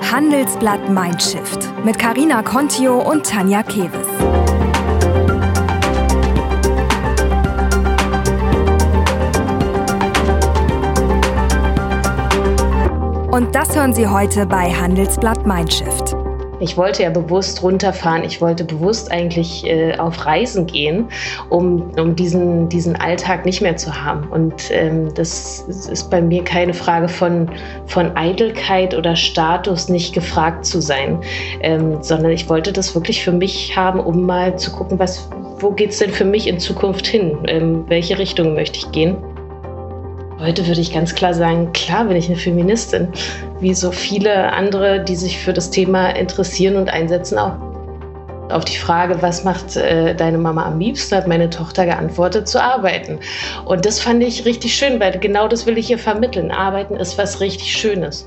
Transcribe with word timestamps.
Handelsblatt 0.00 0.88
Mindshift 0.88 1.68
mit 1.84 1.98
Karina 1.98 2.42
Contio 2.42 2.98
und 3.00 3.26
Tanja 3.26 3.62
Keves. 3.62 4.06
Und 13.30 13.54
das 13.54 13.76
hören 13.76 13.92
Sie 13.92 14.06
heute 14.06 14.46
bei 14.46 14.70
Handelsblatt 14.72 15.46
Mindshift. 15.46 16.15
Ich 16.58 16.76
wollte 16.76 17.02
ja 17.02 17.10
bewusst 17.10 17.62
runterfahren. 17.62 18.24
Ich 18.24 18.40
wollte 18.40 18.64
bewusst 18.64 19.12
eigentlich 19.12 19.66
äh, 19.66 19.96
auf 19.98 20.24
Reisen 20.24 20.66
gehen, 20.66 21.08
um, 21.50 21.90
um 21.98 22.16
diesen, 22.16 22.68
diesen 22.68 22.96
Alltag 22.96 23.44
nicht 23.44 23.60
mehr 23.60 23.76
zu 23.76 24.04
haben. 24.04 24.28
Und 24.28 24.70
ähm, 24.70 25.12
das 25.14 25.60
ist 25.68 26.10
bei 26.10 26.22
mir 26.22 26.42
keine 26.44 26.72
Frage 26.72 27.08
von, 27.08 27.50
von 27.86 28.16
Eitelkeit 28.16 28.94
oder 28.94 29.16
Status, 29.16 29.88
nicht 29.88 30.14
gefragt 30.14 30.64
zu 30.64 30.80
sein, 30.80 31.20
ähm, 31.60 32.02
sondern 32.02 32.32
ich 32.32 32.48
wollte 32.48 32.72
das 32.72 32.94
wirklich 32.94 33.22
für 33.22 33.32
mich 33.32 33.76
haben, 33.76 34.00
um 34.00 34.24
mal 34.24 34.56
zu 34.56 34.72
gucken, 34.72 34.98
was, 34.98 35.28
wo 35.58 35.70
geht 35.72 35.90
es 35.90 35.98
denn 35.98 36.10
für 36.10 36.24
mich 36.24 36.46
in 36.46 36.58
Zukunft 36.58 37.06
hin? 37.06 37.38
Ähm, 37.48 37.84
welche 37.88 38.18
Richtung 38.18 38.54
möchte 38.54 38.78
ich 38.78 38.90
gehen? 38.92 39.16
Heute 40.38 40.66
würde 40.66 40.82
ich 40.82 40.92
ganz 40.92 41.14
klar 41.14 41.32
sagen, 41.32 41.72
klar 41.72 42.04
bin 42.04 42.16
ich 42.16 42.26
eine 42.26 42.36
Feministin, 42.36 43.08
wie 43.58 43.72
so 43.72 43.90
viele 43.90 44.52
andere, 44.52 45.02
die 45.02 45.16
sich 45.16 45.38
für 45.38 45.54
das 45.54 45.70
Thema 45.70 46.10
interessieren 46.10 46.76
und 46.76 46.90
einsetzen 46.90 47.38
auch. 47.38 47.54
Auf 48.50 48.66
die 48.66 48.76
Frage, 48.76 49.22
was 49.22 49.44
macht 49.44 49.76
äh, 49.76 50.14
deine 50.14 50.36
Mama 50.36 50.66
am 50.66 50.78
liebsten, 50.78 51.16
hat 51.16 51.26
meine 51.26 51.48
Tochter 51.48 51.86
geantwortet, 51.86 52.48
zu 52.48 52.62
arbeiten. 52.62 53.18
Und 53.64 53.86
das 53.86 53.98
fand 53.98 54.22
ich 54.22 54.44
richtig 54.44 54.74
schön, 54.74 55.00
weil 55.00 55.18
genau 55.18 55.48
das 55.48 55.66
will 55.66 55.78
ich 55.78 55.86
hier 55.86 55.98
vermitteln. 55.98 56.50
Arbeiten 56.50 56.96
ist 56.96 57.16
was 57.16 57.40
richtig 57.40 57.74
Schönes. 57.74 58.24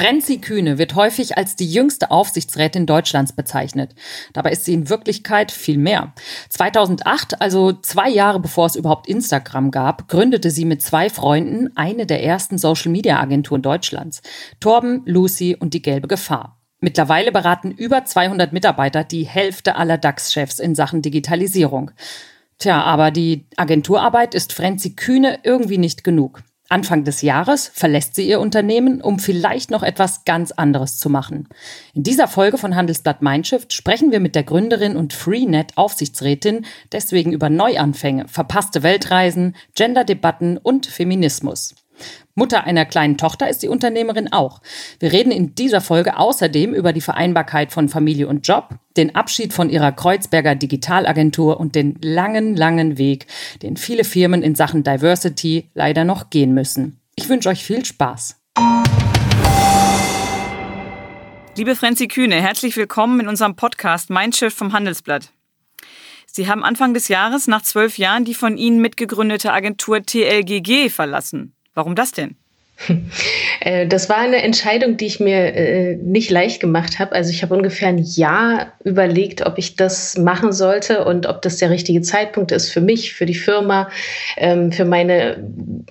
Frenzi 0.00 0.38
Kühne 0.38 0.78
wird 0.78 0.94
häufig 0.94 1.36
als 1.36 1.56
die 1.56 1.70
jüngste 1.70 2.10
Aufsichtsrätin 2.10 2.86
Deutschlands 2.86 3.34
bezeichnet. 3.34 3.94
Dabei 4.32 4.50
ist 4.50 4.64
sie 4.64 4.72
in 4.72 4.88
Wirklichkeit 4.88 5.52
viel 5.52 5.76
mehr. 5.76 6.14
2008, 6.48 7.42
also 7.42 7.74
zwei 7.74 8.08
Jahre 8.08 8.40
bevor 8.40 8.64
es 8.64 8.76
überhaupt 8.76 9.08
Instagram 9.08 9.70
gab, 9.70 10.08
gründete 10.08 10.50
sie 10.50 10.64
mit 10.64 10.80
zwei 10.80 11.10
Freunden 11.10 11.76
eine 11.76 12.06
der 12.06 12.24
ersten 12.24 12.56
Social-Media-Agenturen 12.56 13.60
Deutschlands. 13.60 14.22
Torben, 14.58 15.02
Lucy 15.04 15.54
und 15.60 15.74
die 15.74 15.82
Gelbe 15.82 16.08
Gefahr. 16.08 16.58
Mittlerweile 16.80 17.30
beraten 17.30 17.70
über 17.70 18.06
200 18.06 18.54
Mitarbeiter 18.54 19.04
die 19.04 19.24
Hälfte 19.24 19.76
aller 19.76 19.98
DAX-Chefs 19.98 20.60
in 20.60 20.74
Sachen 20.74 21.02
Digitalisierung. 21.02 21.90
Tja, 22.58 22.82
aber 22.82 23.10
die 23.10 23.48
Agenturarbeit 23.58 24.34
ist 24.34 24.54
Frenzi 24.54 24.96
Kühne 24.96 25.40
irgendwie 25.42 25.76
nicht 25.76 26.04
genug. 26.04 26.42
Anfang 26.70 27.04
des 27.04 27.22
Jahres 27.22 27.68
verlässt 27.74 28.14
sie 28.14 28.28
ihr 28.28 28.40
Unternehmen, 28.40 29.00
um 29.00 29.18
vielleicht 29.18 29.70
noch 29.70 29.82
etwas 29.82 30.24
ganz 30.24 30.52
anderes 30.52 30.98
zu 30.98 31.10
machen. 31.10 31.48
In 31.94 32.04
dieser 32.04 32.28
Folge 32.28 32.58
von 32.58 32.76
Handelsblatt 32.76 33.22
Mindshift 33.22 33.72
sprechen 33.72 34.12
wir 34.12 34.20
mit 34.20 34.36
der 34.36 34.44
Gründerin 34.44 34.96
und 34.96 35.12
Freenet 35.12 35.76
Aufsichtsrätin 35.76 36.64
deswegen 36.92 37.32
über 37.32 37.50
Neuanfänge, 37.50 38.28
verpasste 38.28 38.84
Weltreisen, 38.84 39.56
Genderdebatten 39.74 40.58
und 40.58 40.86
Feminismus. 40.86 41.74
Mutter 42.34 42.64
einer 42.64 42.84
kleinen 42.84 43.18
Tochter 43.18 43.48
ist 43.48 43.62
die 43.62 43.68
Unternehmerin 43.68 44.32
auch. 44.32 44.60
Wir 44.98 45.12
reden 45.12 45.32
in 45.32 45.54
dieser 45.54 45.80
Folge 45.80 46.16
außerdem 46.16 46.74
über 46.74 46.92
die 46.92 47.00
Vereinbarkeit 47.00 47.72
von 47.72 47.88
Familie 47.88 48.28
und 48.28 48.46
Job, 48.46 48.70
den 48.96 49.14
Abschied 49.14 49.52
von 49.52 49.70
ihrer 49.70 49.92
Kreuzberger 49.92 50.54
Digitalagentur 50.54 51.60
und 51.60 51.74
den 51.74 51.98
langen, 52.02 52.56
langen 52.56 52.98
Weg, 52.98 53.26
den 53.62 53.76
viele 53.76 54.04
Firmen 54.04 54.42
in 54.42 54.54
Sachen 54.54 54.84
Diversity 54.84 55.70
leider 55.74 56.04
noch 56.04 56.30
gehen 56.30 56.54
müssen. 56.54 57.00
Ich 57.16 57.28
wünsche 57.28 57.48
euch 57.48 57.64
viel 57.64 57.84
Spaß. 57.84 58.36
Liebe 61.56 61.76
Franzi 61.76 62.08
Kühne, 62.08 62.36
herzlich 62.36 62.76
willkommen 62.76 63.20
in 63.20 63.28
unserem 63.28 63.56
Podcast 63.56 64.08
Mindshift 64.08 64.56
vom 64.56 64.72
Handelsblatt. 64.72 65.30
Sie 66.26 66.48
haben 66.48 66.64
Anfang 66.64 66.94
des 66.94 67.08
Jahres 67.08 67.48
nach 67.48 67.62
zwölf 67.62 67.98
Jahren 67.98 68.24
die 68.24 68.34
von 68.34 68.56
Ihnen 68.56 68.80
mitgegründete 68.80 69.52
Agentur 69.52 70.02
TLGG 70.02 70.88
verlassen. 70.88 71.54
Warum 71.74 71.94
das 71.94 72.12
denn? 72.12 72.36
Äh, 73.62 73.86
das 73.86 74.08
war 74.08 74.16
eine 74.16 74.42
Entscheidung, 74.42 74.96
die 74.96 75.04
ich 75.04 75.20
mir 75.20 75.54
äh, 75.54 75.96
nicht 75.96 76.30
leicht 76.30 76.60
gemacht 76.60 76.98
habe. 76.98 77.12
Also 77.12 77.30
ich 77.30 77.42
habe 77.42 77.54
ungefähr 77.54 77.88
ein 77.88 77.98
Jahr 77.98 78.72
überlegt, 78.84 79.44
ob 79.44 79.58
ich 79.58 79.76
das 79.76 80.16
machen 80.16 80.52
sollte 80.52 81.04
und 81.04 81.26
ob 81.26 81.42
das 81.42 81.58
der 81.58 81.68
richtige 81.68 82.00
Zeitpunkt 82.00 82.52
ist 82.52 82.70
für 82.70 82.80
mich, 82.80 83.12
für 83.12 83.26
die 83.26 83.34
Firma, 83.34 83.90
ähm, 84.38 84.72
für 84.72 84.86
meine 84.86 85.44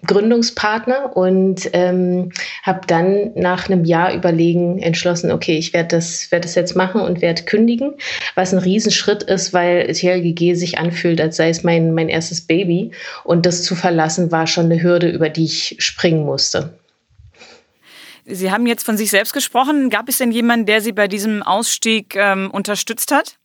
Gründungspartner 0.03 1.15
und 1.15 1.69
ähm, 1.73 2.31
habe 2.63 2.81
dann 2.87 3.33
nach 3.35 3.69
einem 3.69 3.85
Jahr 3.85 4.15
überlegen 4.15 4.79
entschlossen, 4.79 5.31
okay, 5.31 5.59
ich 5.59 5.71
werde 5.73 5.97
das, 5.97 6.31
werd 6.31 6.45
das 6.45 6.55
jetzt 6.55 6.75
machen 6.75 7.01
und 7.01 7.21
werde 7.21 7.43
kündigen, 7.43 7.93
was 8.33 8.51
ein 8.51 8.59
Riesenschritt 8.59 9.21
ist, 9.21 9.53
weil 9.53 9.93
TLGG 9.93 10.55
sich 10.55 10.79
anfühlt, 10.79 11.21
als 11.21 11.37
sei 11.37 11.49
es 11.49 11.63
mein, 11.63 11.93
mein 11.93 12.09
erstes 12.09 12.41
Baby 12.41 12.89
und 13.23 13.45
das 13.45 13.61
zu 13.61 13.75
verlassen 13.75 14.31
war 14.31 14.47
schon 14.47 14.65
eine 14.65 14.81
Hürde, 14.81 15.09
über 15.09 15.29
die 15.29 15.45
ich 15.45 15.75
springen 15.77 16.25
musste. 16.25 16.78
Sie 18.29 18.51
haben 18.51 18.67
jetzt 18.67 18.85
von 18.85 18.97
sich 18.97 19.09
selbst 19.09 19.33
gesprochen. 19.33 19.89
Gab 19.89 20.07
es 20.07 20.17
denn 20.17 20.31
jemanden, 20.31 20.65
der 20.65 20.81
Sie 20.81 20.91
bei 20.91 21.07
diesem 21.07 21.43
Ausstieg 21.43 22.15
ähm, 22.15 22.51
unterstützt 22.51 23.11
hat? 23.11 23.39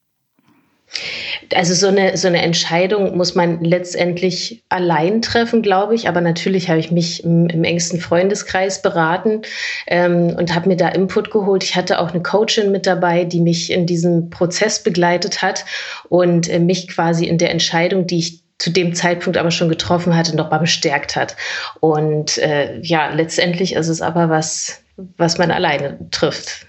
Also 1.55 1.75
so 1.75 1.89
eine, 1.89 2.17
so 2.17 2.29
eine 2.29 2.43
Entscheidung 2.43 3.17
muss 3.17 3.35
man 3.35 3.65
letztendlich 3.65 4.63
allein 4.69 5.23
treffen, 5.23 5.63
glaube 5.63 5.95
ich. 5.95 6.09
Aber 6.09 6.21
natürlich 6.21 6.69
habe 6.69 6.79
ich 6.79 6.91
mich 6.91 7.25
im, 7.25 7.49
im 7.49 7.65
engsten 7.65 8.01
Freundeskreis 8.01 8.83
beraten 8.83 9.43
ähm, 9.87 10.35
und 10.37 10.55
habe 10.55 10.69
mir 10.69 10.77
da 10.77 10.89
Input 10.89 11.31
geholt. 11.31 11.65
Ich 11.65 11.75
hatte 11.75 11.99
auch 11.99 12.11
eine 12.11 12.23
Coachin 12.23 12.71
mit 12.71 12.87
dabei, 12.87 13.25
die 13.25 13.41
mich 13.41 13.73
in 13.73 13.87
diesem 13.87 14.31
Prozess 14.31 14.83
begleitet 14.83 15.43
hat 15.43 15.65
und 16.09 16.49
äh, 16.49 16.61
mich 16.61 16.87
quasi 16.89 17.27
in 17.27 17.39
der 17.39 17.51
Entscheidung, 17.51 18.07
die 18.07 18.19
ich 18.19 18.44
zu 18.65 18.71
dem 18.71 18.95
Zeitpunkt 18.95 19.37
aber 19.37 19.51
schon 19.51 19.69
getroffen 19.69 20.17
hatte, 20.17 20.35
noch 20.35 20.51
mal 20.51 20.59
bestärkt 20.59 21.17
hat. 21.17 21.37
Und 21.81 22.39
äh, 22.39 22.81
ja, 22.81 23.11
letztendlich 23.11 23.75
ist 23.75 23.89
es 23.89 24.01
aber 24.01 24.31
was, 24.31 24.83
was 25.19 25.37
man 25.37 25.51
alleine 25.51 25.99
trifft. 26.11 26.67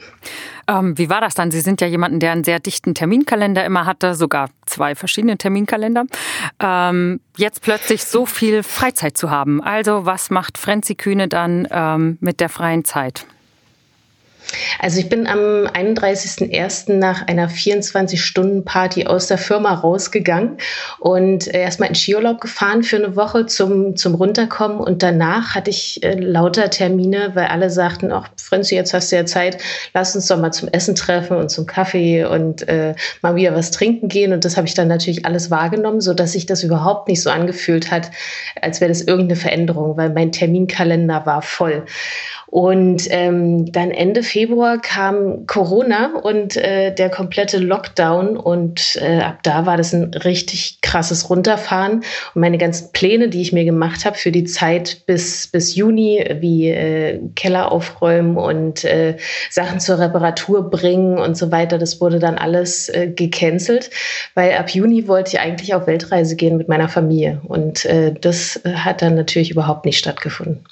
Ähm, 0.67 0.97
wie 0.97 1.09
war 1.09 1.21
das 1.21 1.35
dann? 1.35 1.51
Sie 1.51 1.61
sind 1.61 1.79
ja 1.79 1.87
jemanden, 1.87 2.19
der 2.19 2.33
einen 2.33 2.43
sehr 2.43 2.59
dichten 2.59 2.95
Terminkalender 2.95 3.63
immer 3.63 3.85
hatte, 3.85 4.13
sogar 4.13 4.49
zwei 4.65 4.93
verschiedene 4.93 5.37
Terminkalender. 5.37 6.03
Ähm, 6.59 7.21
jetzt 7.37 7.61
plötzlich 7.61 8.03
so 8.03 8.25
viel 8.25 8.61
Freizeit 8.61 9.17
zu 9.17 9.31
haben. 9.31 9.63
Also 9.63 10.05
was 10.05 10.31
macht 10.31 10.57
Frenzi 10.57 10.95
Kühne 10.95 11.29
dann 11.29 11.65
ähm, 11.71 12.17
mit 12.19 12.41
der 12.41 12.49
freien 12.49 12.83
Zeit? 12.83 13.25
Also 14.79 14.99
ich 14.99 15.09
bin 15.09 15.27
am 15.27 15.67
31.01. 15.67 16.93
nach 16.93 17.27
einer 17.27 17.49
24-Stunden-Party 17.49 19.07
aus 19.07 19.27
der 19.27 19.37
Firma 19.37 19.73
rausgegangen 19.73 20.57
und 20.99 21.47
erstmal 21.47 21.89
in 21.89 21.95
Skiurlaub 21.95 22.41
gefahren 22.41 22.83
für 22.83 22.97
eine 22.97 23.15
Woche 23.15 23.45
zum, 23.45 23.95
zum 23.95 24.15
Runterkommen 24.15 24.79
und 24.79 25.03
danach 25.03 25.55
hatte 25.55 25.69
ich 25.69 26.03
äh, 26.03 26.15
lauter 26.15 26.69
Termine, 26.69 27.31
weil 27.33 27.47
alle 27.47 27.69
sagten, 27.69 28.11
ach 28.11 28.29
Frenzi, 28.37 28.75
jetzt 28.75 28.93
hast 28.93 29.11
du 29.11 29.15
ja 29.15 29.25
Zeit, 29.25 29.57
lass 29.93 30.15
uns 30.15 30.27
doch 30.27 30.39
mal 30.39 30.51
zum 30.51 30.69
Essen 30.69 30.95
treffen 30.95 31.37
und 31.37 31.49
zum 31.49 31.65
Kaffee 31.65 32.25
und 32.25 32.67
äh, 32.67 32.95
mal 33.21 33.35
wieder 33.35 33.55
was 33.55 33.71
trinken 33.71 34.07
gehen 34.07 34.33
und 34.33 34.45
das 34.45 34.57
habe 34.57 34.67
ich 34.67 34.73
dann 34.73 34.87
natürlich 34.87 35.25
alles 35.25 35.51
wahrgenommen, 35.51 36.01
sodass 36.01 36.33
sich 36.33 36.45
das 36.45 36.63
überhaupt 36.63 37.07
nicht 37.07 37.21
so 37.21 37.29
angefühlt 37.29 37.91
hat, 37.91 38.11
als 38.61 38.81
wäre 38.81 38.89
das 38.89 39.01
irgendeine 39.01 39.39
Veränderung, 39.39 39.97
weil 39.97 40.09
mein 40.09 40.31
Terminkalender 40.31 41.25
war 41.25 41.41
voll. 41.41 41.85
Und 42.47 43.07
ähm, 43.09 43.69
dann 43.71 43.91
Ende 43.91 44.23
Februar 44.23 44.34
kam 44.81 45.47
Corona 45.47 46.19
und 46.21 46.57
äh, 46.57 46.93
der 46.93 47.09
komplette 47.09 47.57
Lockdown 47.57 48.37
und 48.37 48.97
äh, 49.01 49.21
ab 49.21 49.39
da 49.43 49.65
war 49.65 49.77
das 49.77 49.93
ein 49.93 50.13
richtig 50.13 50.79
krasses 50.81 51.29
Runterfahren. 51.29 52.03
Und 52.33 52.41
meine 52.41 52.57
ganzen 52.57 52.91
Pläne, 52.91 53.29
die 53.29 53.41
ich 53.41 53.53
mir 53.53 53.65
gemacht 53.65 54.05
habe 54.05 54.17
für 54.17 54.31
die 54.31 54.43
Zeit 54.43 55.05
bis, 55.05 55.47
bis 55.47 55.75
Juni, 55.75 56.23
wie 56.39 56.69
äh, 56.69 57.19
Keller 57.35 57.71
aufräumen 57.71 58.37
und 58.37 58.83
äh, 58.83 59.17
Sachen 59.49 59.79
zur 59.79 59.99
Reparatur 59.99 60.69
bringen 60.69 61.17
und 61.17 61.37
so 61.37 61.51
weiter, 61.51 61.77
das 61.77 62.01
wurde 62.01 62.19
dann 62.19 62.37
alles 62.37 62.89
äh, 62.89 63.07
gecancelt, 63.07 63.89
weil 64.33 64.53
ab 64.53 64.69
Juni 64.69 65.07
wollte 65.07 65.31
ich 65.33 65.39
eigentlich 65.39 65.73
auf 65.73 65.87
Weltreise 65.87 66.35
gehen 66.35 66.57
mit 66.57 66.67
meiner 66.67 66.89
Familie. 66.89 67.41
Und 67.47 67.85
äh, 67.85 68.13
das 68.13 68.59
hat 68.65 69.01
dann 69.01 69.15
natürlich 69.15 69.51
überhaupt 69.51 69.85
nicht 69.85 69.97
stattgefunden. 69.97 70.65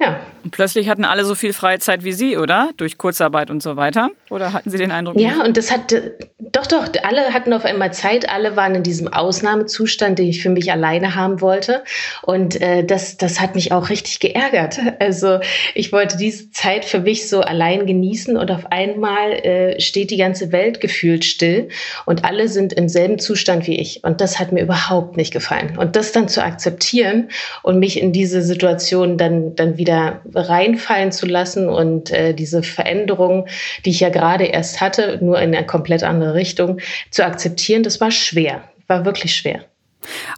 Ja. 0.00 0.20
Und 0.44 0.52
plötzlich 0.52 0.88
hatten 0.88 1.04
alle 1.04 1.24
so 1.24 1.34
viel 1.34 1.52
Freizeit 1.52 2.04
wie 2.04 2.12
Sie, 2.12 2.36
oder? 2.36 2.70
Durch 2.76 2.98
Kurzarbeit 2.98 3.50
und 3.50 3.62
so 3.62 3.74
weiter? 3.74 4.10
Oder 4.30 4.52
hatten 4.52 4.70
Sie 4.70 4.78
den 4.78 4.92
Eindruck? 4.92 5.18
Ja, 5.18 5.30
nicht? 5.30 5.44
und 5.44 5.56
das 5.56 5.72
hat, 5.72 5.92
Doch, 6.38 6.66
doch, 6.66 6.86
alle 7.02 7.34
hatten 7.34 7.52
auf 7.52 7.64
einmal 7.64 7.92
Zeit, 7.92 8.28
alle 8.28 8.54
waren 8.54 8.76
in 8.76 8.84
diesem 8.84 9.08
Ausnahmezustand, 9.08 10.20
den 10.20 10.28
ich 10.28 10.40
für 10.40 10.50
mich 10.50 10.70
alleine 10.70 11.16
haben 11.16 11.40
wollte. 11.40 11.82
Und 12.22 12.60
äh, 12.60 12.84
das, 12.84 13.16
das 13.16 13.40
hat 13.40 13.56
mich 13.56 13.72
auch 13.72 13.90
richtig 13.90 14.20
geärgert. 14.20 14.78
Also 15.00 15.38
ich 15.74 15.92
wollte 15.92 16.16
diese 16.16 16.50
Zeit 16.50 16.84
für 16.84 16.98
mich 16.98 17.28
so 17.28 17.40
allein 17.40 17.86
genießen 17.86 18.36
und 18.36 18.50
auf 18.50 18.66
einmal 18.72 19.32
äh, 19.32 19.80
steht 19.80 20.10
die 20.10 20.16
ganze 20.16 20.50
Welt 20.50 20.80
gefühlt 20.80 21.24
still 21.24 21.68
und 22.04 22.24
alle 22.24 22.48
sind 22.48 22.72
im 22.72 22.88
selben 22.88 23.18
Zustand 23.18 23.66
wie 23.66 23.78
ich. 23.78 24.02
Und 24.04 24.20
das 24.20 24.38
hat 24.38 24.52
mir 24.52 24.62
überhaupt 24.62 25.16
nicht 25.16 25.32
gefallen. 25.32 25.78
Und 25.78 25.96
das 25.96 26.12
dann 26.12 26.28
zu 26.28 26.42
akzeptieren 26.42 27.28
und 27.62 27.78
mich 27.78 28.00
in 28.00 28.12
diese 28.12 28.42
Situation 28.42 29.16
dann, 29.16 29.54
dann 29.54 29.78
wieder 29.78 29.87
reinfallen 29.90 31.12
zu 31.12 31.26
lassen 31.26 31.68
und 31.68 32.10
äh, 32.10 32.34
diese 32.34 32.62
Veränderung, 32.62 33.46
die 33.84 33.90
ich 33.90 34.00
ja 34.00 34.08
gerade 34.10 34.44
erst 34.44 34.80
hatte, 34.80 35.18
nur 35.22 35.40
in 35.40 35.54
eine 35.54 35.66
komplett 35.66 36.02
andere 36.02 36.34
Richtung 36.34 36.80
zu 37.10 37.24
akzeptieren, 37.24 37.82
das 37.82 38.00
war 38.00 38.10
schwer, 38.10 38.62
war 38.86 39.04
wirklich 39.04 39.34
schwer. 39.34 39.60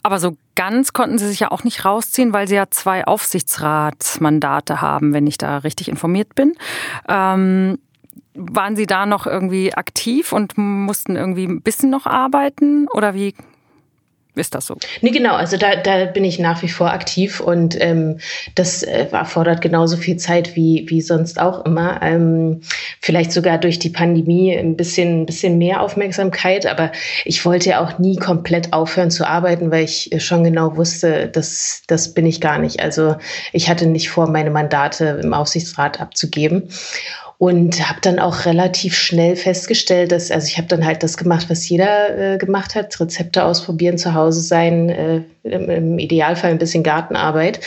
Aber 0.03 0.19
so 0.19 0.37
ganz 0.55 0.93
konnten 0.93 1.19
Sie 1.19 1.29
sich 1.29 1.41
ja 1.41 1.51
auch 1.51 1.65
nicht 1.65 1.85
rausziehen, 1.85 2.33
weil 2.33 2.49
Sie 2.49 2.55
ja 2.55 2.71
zwei 2.71 3.07
Aufsichtsratsmandate 3.07 4.81
haben, 4.81 5.13
wenn 5.13 5.27
ich 5.27 5.39
da 5.39 5.59
richtig 5.59 5.89
informiert 5.89 6.35
bin. 6.35 6.55
Ähm, 7.09 7.79
waren 8.35 8.77
Sie 8.77 8.87
da 8.87 9.07
noch 9.07 9.27
irgendwie 9.27 9.75
aktiv 9.75 10.33
und 10.33 10.57
mussten 10.57 11.17
irgendwie 11.17 11.45
ein 11.45 11.63
bisschen 11.63 11.91
noch 11.91 12.07
arbeiten 12.07 12.87
oder 12.89 13.15
wie 13.15 13.35
ist 14.35 14.55
das 14.55 14.67
so? 14.67 14.77
Nee, 15.01 15.11
genau. 15.11 15.35
Also 15.35 15.57
da, 15.57 15.77
da 15.77 16.05
bin 16.05 16.25
ich 16.25 16.39
nach 16.39 16.63
wie 16.63 16.69
vor 16.69 16.93
aktiv 16.93 17.41
und 17.41 17.81
ähm, 17.81 18.19
das 18.55 18.83
äh, 18.83 19.07
erfordert 19.11 19.61
genauso 19.61 19.97
viel 19.97 20.17
Zeit 20.17 20.55
wie, 20.55 20.87
wie 20.89 21.01
sonst 21.01 21.41
auch 21.41 21.65
immer. 21.65 22.01
Ähm, 22.03 22.61
vielleicht 23.01 23.33
sogar 23.33 23.59
durch 23.59 23.79
die 23.79 23.91
Pandemie 23.91 24.57
ein 24.57 24.77
bisschen, 24.77 25.23
ein 25.23 25.27
bisschen 25.27 25.59
mehr 25.59 25.81
Aufmerksamkeit, 25.81 26.67
aber 26.67 26.93
ich 27.25 27.45
wollte 27.45 27.71
ja 27.71 27.81
auch 27.81 27.99
nie 27.99 28.17
komplett 28.17 28.73
aufhören 28.73 29.11
zu 29.11 29.27
arbeiten, 29.27 29.71
weil 29.71 29.85
ich 29.85 30.11
schon 30.19 30.45
genau 30.45 30.77
wusste, 30.77 31.29
dass 31.29 31.83
das 31.87 32.15
bin 32.15 32.27
ich 32.27 32.41
gar 32.41 32.59
nicht. 32.59 32.81
Also 32.81 33.17
ich 33.53 33.69
hatte 33.69 33.87
nicht 33.87 34.11
vor, 34.11 34.29
meine 34.29 34.51
Mandate 34.51 35.21
im 35.23 35.35
Aufsichtsrat 35.35 36.01
abzugeben 36.01 36.69
und 37.41 37.89
habe 37.89 38.03
dann 38.03 38.19
auch 38.19 38.45
relativ 38.45 38.95
schnell 38.95 39.35
festgestellt, 39.35 40.13
dass, 40.13 40.31
also 40.31 40.47
ich 40.47 40.59
habe 40.59 40.69
dann 40.69 40.85
halt 40.85 41.03
das 41.03 41.17
gemacht, 41.17 41.47
was 41.49 41.67
jeder 41.67 42.35
äh, 42.35 42.37
gemacht 42.37 42.75
hat, 42.75 43.01
Rezepte 43.01 43.43
ausprobieren, 43.43 43.97
zu 43.97 44.13
Hause 44.13 44.43
sein, 44.43 44.91
äh, 44.91 45.23
im, 45.45 45.71
im, 45.71 45.99
Idealfall 45.99 46.51
ein 46.51 46.59
bisschen 46.59 46.83
Gartenarbeit. 46.83 47.61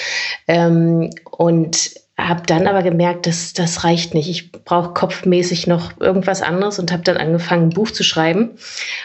Ähm, 0.48 1.10
und 1.32 1.90
habe 2.18 2.44
dann 2.46 2.68
aber 2.68 2.84
gemerkt, 2.84 3.26
dass 3.26 3.54
das 3.54 3.84
reicht 3.84 4.14
nicht. 4.14 4.30
Ich 4.30 4.52
brauche 4.52 4.94
kopfmäßig 4.94 5.66
noch 5.66 6.00
irgendwas 6.00 6.44
anderes 6.44 6.78
und 6.78 6.92
habe 6.92 7.04
dann 7.04 7.18
angefangen, 7.18 7.64
ein 7.64 7.70
Buch 7.70 7.90
zu 7.90 8.04
schreiben. 8.04 8.52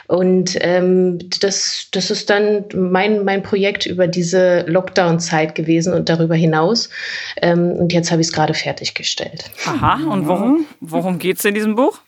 Und 0.07 0.59
ähm, 0.61 1.19
das, 1.41 1.89
das 1.91 2.11
ist 2.11 2.29
dann 2.29 2.67
mein, 2.75 3.25
mein 3.25 3.43
Projekt 3.43 3.87
über 3.87 4.07
diese 4.07 4.67
Lockdown-Zeit 4.67 5.55
gewesen 5.55 5.95
und 5.95 6.11
darüber 6.11 6.35
hinaus. 6.35 6.91
Ähm, 7.41 7.73
und 7.73 7.95
jetzt 7.95 8.11
habe 8.11 8.21
ich 8.21 8.29
es 8.29 8.33
gerade 8.33 8.53
fertiggestellt. 8.53 9.51
Aha, 9.65 10.05
und 10.11 10.29
worum, 10.29 10.67
worum 10.81 11.19
geht 11.19 11.39
es 11.39 11.45
in 11.47 11.55
diesem 11.55 11.77
Buch? 11.77 12.01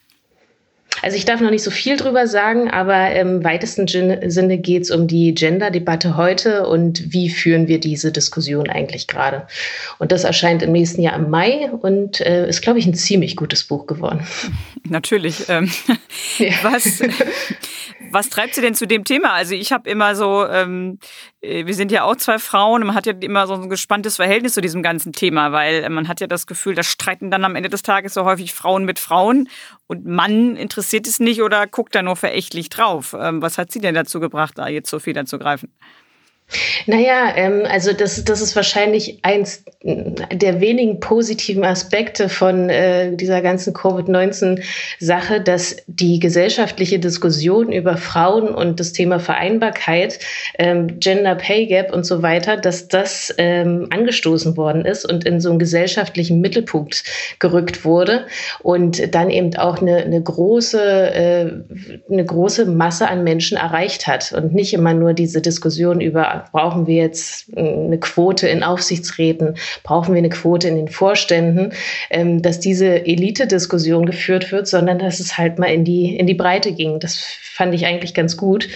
Also 1.02 1.17
ich 1.17 1.25
darf 1.25 1.41
noch 1.41 1.50
nicht 1.50 1.62
so 1.62 1.70
viel 1.70 1.97
drüber 1.97 2.26
sagen, 2.26 2.70
aber 2.70 3.12
im 3.14 3.43
weitesten 3.44 3.87
Sinne 3.88 4.58
geht 4.58 4.82
es 4.82 4.91
um 4.91 5.06
die 5.06 5.35
Gender-Debatte 5.35 6.17
heute 6.17 6.67
und 6.67 7.12
wie 7.12 7.31
führen 7.31 7.69
wir 7.69 7.81
diese 7.81 8.12
Diskussion 8.12 8.69
eigentlich 8.69 9.06
gerade. 9.06 9.47
Und 9.99 10.12
das 10.12 10.25
erscheint 10.25 10.62
im 10.62 10.73
nächsten 10.73 11.02
Jahr 11.02 11.17
im 11.17 11.31
Mai 11.31 11.70
und 11.70 12.20
äh, 12.20 12.49
ist, 12.49 12.62
glaube 12.62 12.79
ich, 12.79 12.87
ein 12.87 12.94
ziemlich 12.94 13.37
gutes 13.37 13.64
Buch 13.64 13.87
geworden. 13.87 14.26
Natürlich. 14.88 15.49
Ähm, 15.49 15.70
ja. 16.38 16.52
was, 16.62 17.03
was 18.11 18.29
treibt 18.29 18.55
Sie 18.55 18.61
denn 18.61 18.75
zu 18.75 18.87
dem 18.87 19.05
Thema? 19.05 19.32
Also 19.32 19.55
ich 19.55 19.73
habe 19.73 19.88
immer 19.88 20.14
so, 20.14 20.46
ähm, 20.46 20.99
äh, 21.40 21.40
wir 21.43 21.75
sind 21.75 21.91
ja 21.91 22.05
auch 22.05 22.17
zwei 22.17 22.39
Frauen 22.39 22.83
und 22.83 22.89
man 22.89 22.97
hat 22.97 23.07
ja 23.07 23.15
immer 23.19 23.47
so 23.47 23.55
ein 23.55 23.71
gespanntes 23.71 24.17
Verhältnis 24.17 24.53
zu 24.55 24.61
diesem 24.61 24.83
ganzen 24.83 25.13
Thema, 25.13 25.53
weil 25.53 25.89
man 25.89 26.07
hat 26.07 26.21
ja 26.21 26.27
das 26.27 26.47
Gefühl, 26.47 26.75
da 26.75 26.83
streiten 26.83 27.31
dann 27.31 27.45
am 27.45 27.57
Ende 27.57 27.71
des 27.71 27.83
Tages 27.83 28.13
so 28.13 28.25
häufig 28.25 28.53
Frauen 28.53 28.85
mit 28.85 28.99
Frauen 28.99 29.49
und 29.87 30.05
Mann 30.05 30.57
interessiert 30.57 31.07
es 31.07 31.19
nicht 31.19 31.43
oder 31.43 31.67
guckt 31.67 31.95
da 31.95 32.03
nur 32.03 32.17
verächtlich 32.17 32.69
drauf. 32.69 33.17
Ähm, 33.19 33.41
was 33.41 33.57
hat 33.57 33.73
Sie 33.73 33.81
denn 33.81 33.95
dazu 33.95 34.21
gebracht, 34.21 34.59
da 34.59 34.69
jetzt 34.69 34.91
so 34.91 34.99
viel 34.99 35.17
anzugreifen? 35.17 35.73
Naja, 36.87 37.32
ähm, 37.37 37.62
also 37.69 37.93
das, 37.93 38.25
das 38.25 38.41
ist 38.41 38.56
wahrscheinlich 38.56 39.19
eins 39.23 39.64
der 39.82 40.61
wenigen 40.61 41.00
positiven 41.00 41.64
Aspekte 41.64 42.29
von 42.29 42.69
äh, 42.69 43.17
dieser 43.17 43.41
ganzen 43.41 43.73
Covid-19-Sache, 43.73 45.41
dass 45.41 45.76
die 45.87 46.19
gesellschaftliche 46.19 46.99
Diskussion 46.99 47.73
über 47.73 47.97
Frauen 47.97 48.49
und 48.49 48.79
das 48.81 48.93
Thema 48.93 49.20
Vereinbarkeit, 49.20 50.19
ähm, 50.58 51.00
Gender 51.00 51.35
Pay 51.35 51.67
Gap 51.67 51.94
und 51.94 52.05
so 52.05 52.23
weiter, 52.23 52.56
dass 52.56 52.88
das 52.88 53.35
ähm, 53.38 53.87
angestoßen 53.91 54.56
worden 54.56 54.85
ist 54.85 55.11
und 55.11 55.25
in 55.25 55.41
so 55.41 55.50
einen 55.50 55.58
gesellschaftlichen 55.58 56.41
Mittelpunkt 56.41 57.05
gerückt 57.38 57.85
wurde 57.85 58.26
und 58.62 59.14
dann 59.14 59.31
eben 59.31 59.56
auch 59.56 59.81
eine, 59.81 59.99
eine 59.99 60.23
große, 60.23 60.81
äh, 61.14 61.53
eine 62.11 62.25
große 62.25 62.67
Masse 62.67 63.08
an 63.08 63.25
Menschen 63.25 63.56
erreicht 63.56 64.06
hat 64.06 64.32
und 64.32 64.53
nicht 64.53 64.75
immer 64.75 64.94
nur 64.94 65.14
diese 65.14 65.41
Diskussion 65.41 66.00
über 66.00 66.40
brauchen 66.53 66.87
wir 66.87 66.97
jetzt 66.97 67.53
äh, 67.57 67.61
eine 67.61 67.99
Quote 67.99 68.49
in 68.49 68.63
Aufsichtsräten, 68.63 69.57
brauchen 69.83 70.15
wir 70.15 70.19
eine 70.19 70.29
Quote 70.29 70.69
in 70.69 70.77
den 70.77 70.89
Vorständen, 70.89 71.73
ähm, 72.11 72.43
dass 72.43 72.61
diese 72.61 73.07
Elite-Diskussion 73.07 74.07
geführt 74.07 74.53
wird, 74.53 74.67
sondern 74.67 74.99
dass 74.99 75.21
es 75.21 75.39
halt 75.39 75.59
mal 75.59 75.73
in 75.73 75.85
die, 75.85 76.17
in 76.17 76.27
die 76.27 76.35
Breite 76.35 76.73
ging. 76.73 77.01
Das 77.01 77.17
fand 77.61 77.75
ich 77.75 77.85
eigentlich 77.85 78.15
ganz 78.15 78.39
gut. 78.39 78.69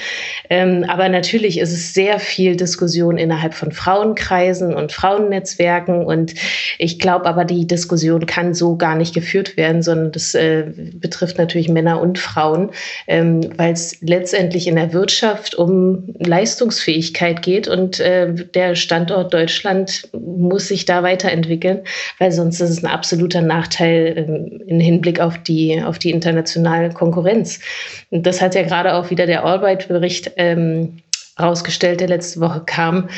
Ähm, 0.50 0.84
aber 0.86 1.08
natürlich 1.08 1.58
ist 1.58 1.72
es 1.72 1.94
sehr 1.94 2.18
viel 2.20 2.54
Diskussion 2.54 3.16
innerhalb 3.16 3.54
von 3.54 3.72
Frauenkreisen 3.72 4.74
und 4.74 4.92
Frauennetzwerken. 4.92 6.04
Und 6.04 6.34
ich 6.78 6.98
glaube 6.98 7.24
aber, 7.24 7.46
die 7.46 7.66
Diskussion 7.66 8.26
kann 8.26 8.52
so 8.52 8.76
gar 8.76 8.94
nicht 8.94 9.14
geführt 9.14 9.56
werden, 9.56 9.82
sondern 9.82 10.12
das 10.12 10.34
äh, 10.34 10.64
betrifft 10.92 11.38
natürlich 11.38 11.70
Männer 11.70 11.98
und 11.98 12.18
Frauen, 12.18 12.72
ähm, 13.06 13.48
weil 13.56 13.72
es 13.72 13.96
letztendlich 14.02 14.66
in 14.66 14.76
der 14.76 14.92
Wirtschaft 14.92 15.54
um 15.54 16.14
Leistungsfähigkeit 16.18 17.40
geht 17.40 17.53
und 17.62 18.00
äh, 18.00 18.32
der 18.34 18.74
Standort 18.74 19.32
Deutschland 19.32 20.08
muss 20.12 20.68
sich 20.68 20.84
da 20.84 21.02
weiterentwickeln, 21.02 21.80
weil 22.18 22.32
sonst 22.32 22.60
ist 22.60 22.70
es 22.70 22.82
ein 22.82 22.90
absoluter 22.90 23.40
Nachteil 23.40 24.14
ähm, 24.16 24.62
im 24.66 24.80
Hinblick 24.80 25.20
auf 25.20 25.38
die, 25.38 25.82
auf 25.82 25.98
die 25.98 26.10
internationale 26.10 26.90
Konkurrenz. 26.90 27.60
Und 28.10 28.26
das 28.26 28.40
hat 28.40 28.54
ja 28.54 28.62
gerade 28.62 28.94
auch 28.94 29.10
wieder 29.10 29.26
der 29.26 29.44
Albright-Bericht 29.44 30.32
ähm, 30.36 30.98
rausgestellt, 31.38 32.00
der 32.00 32.08
letzte 32.08 32.40
Woche 32.40 32.62
kam, 32.64 33.08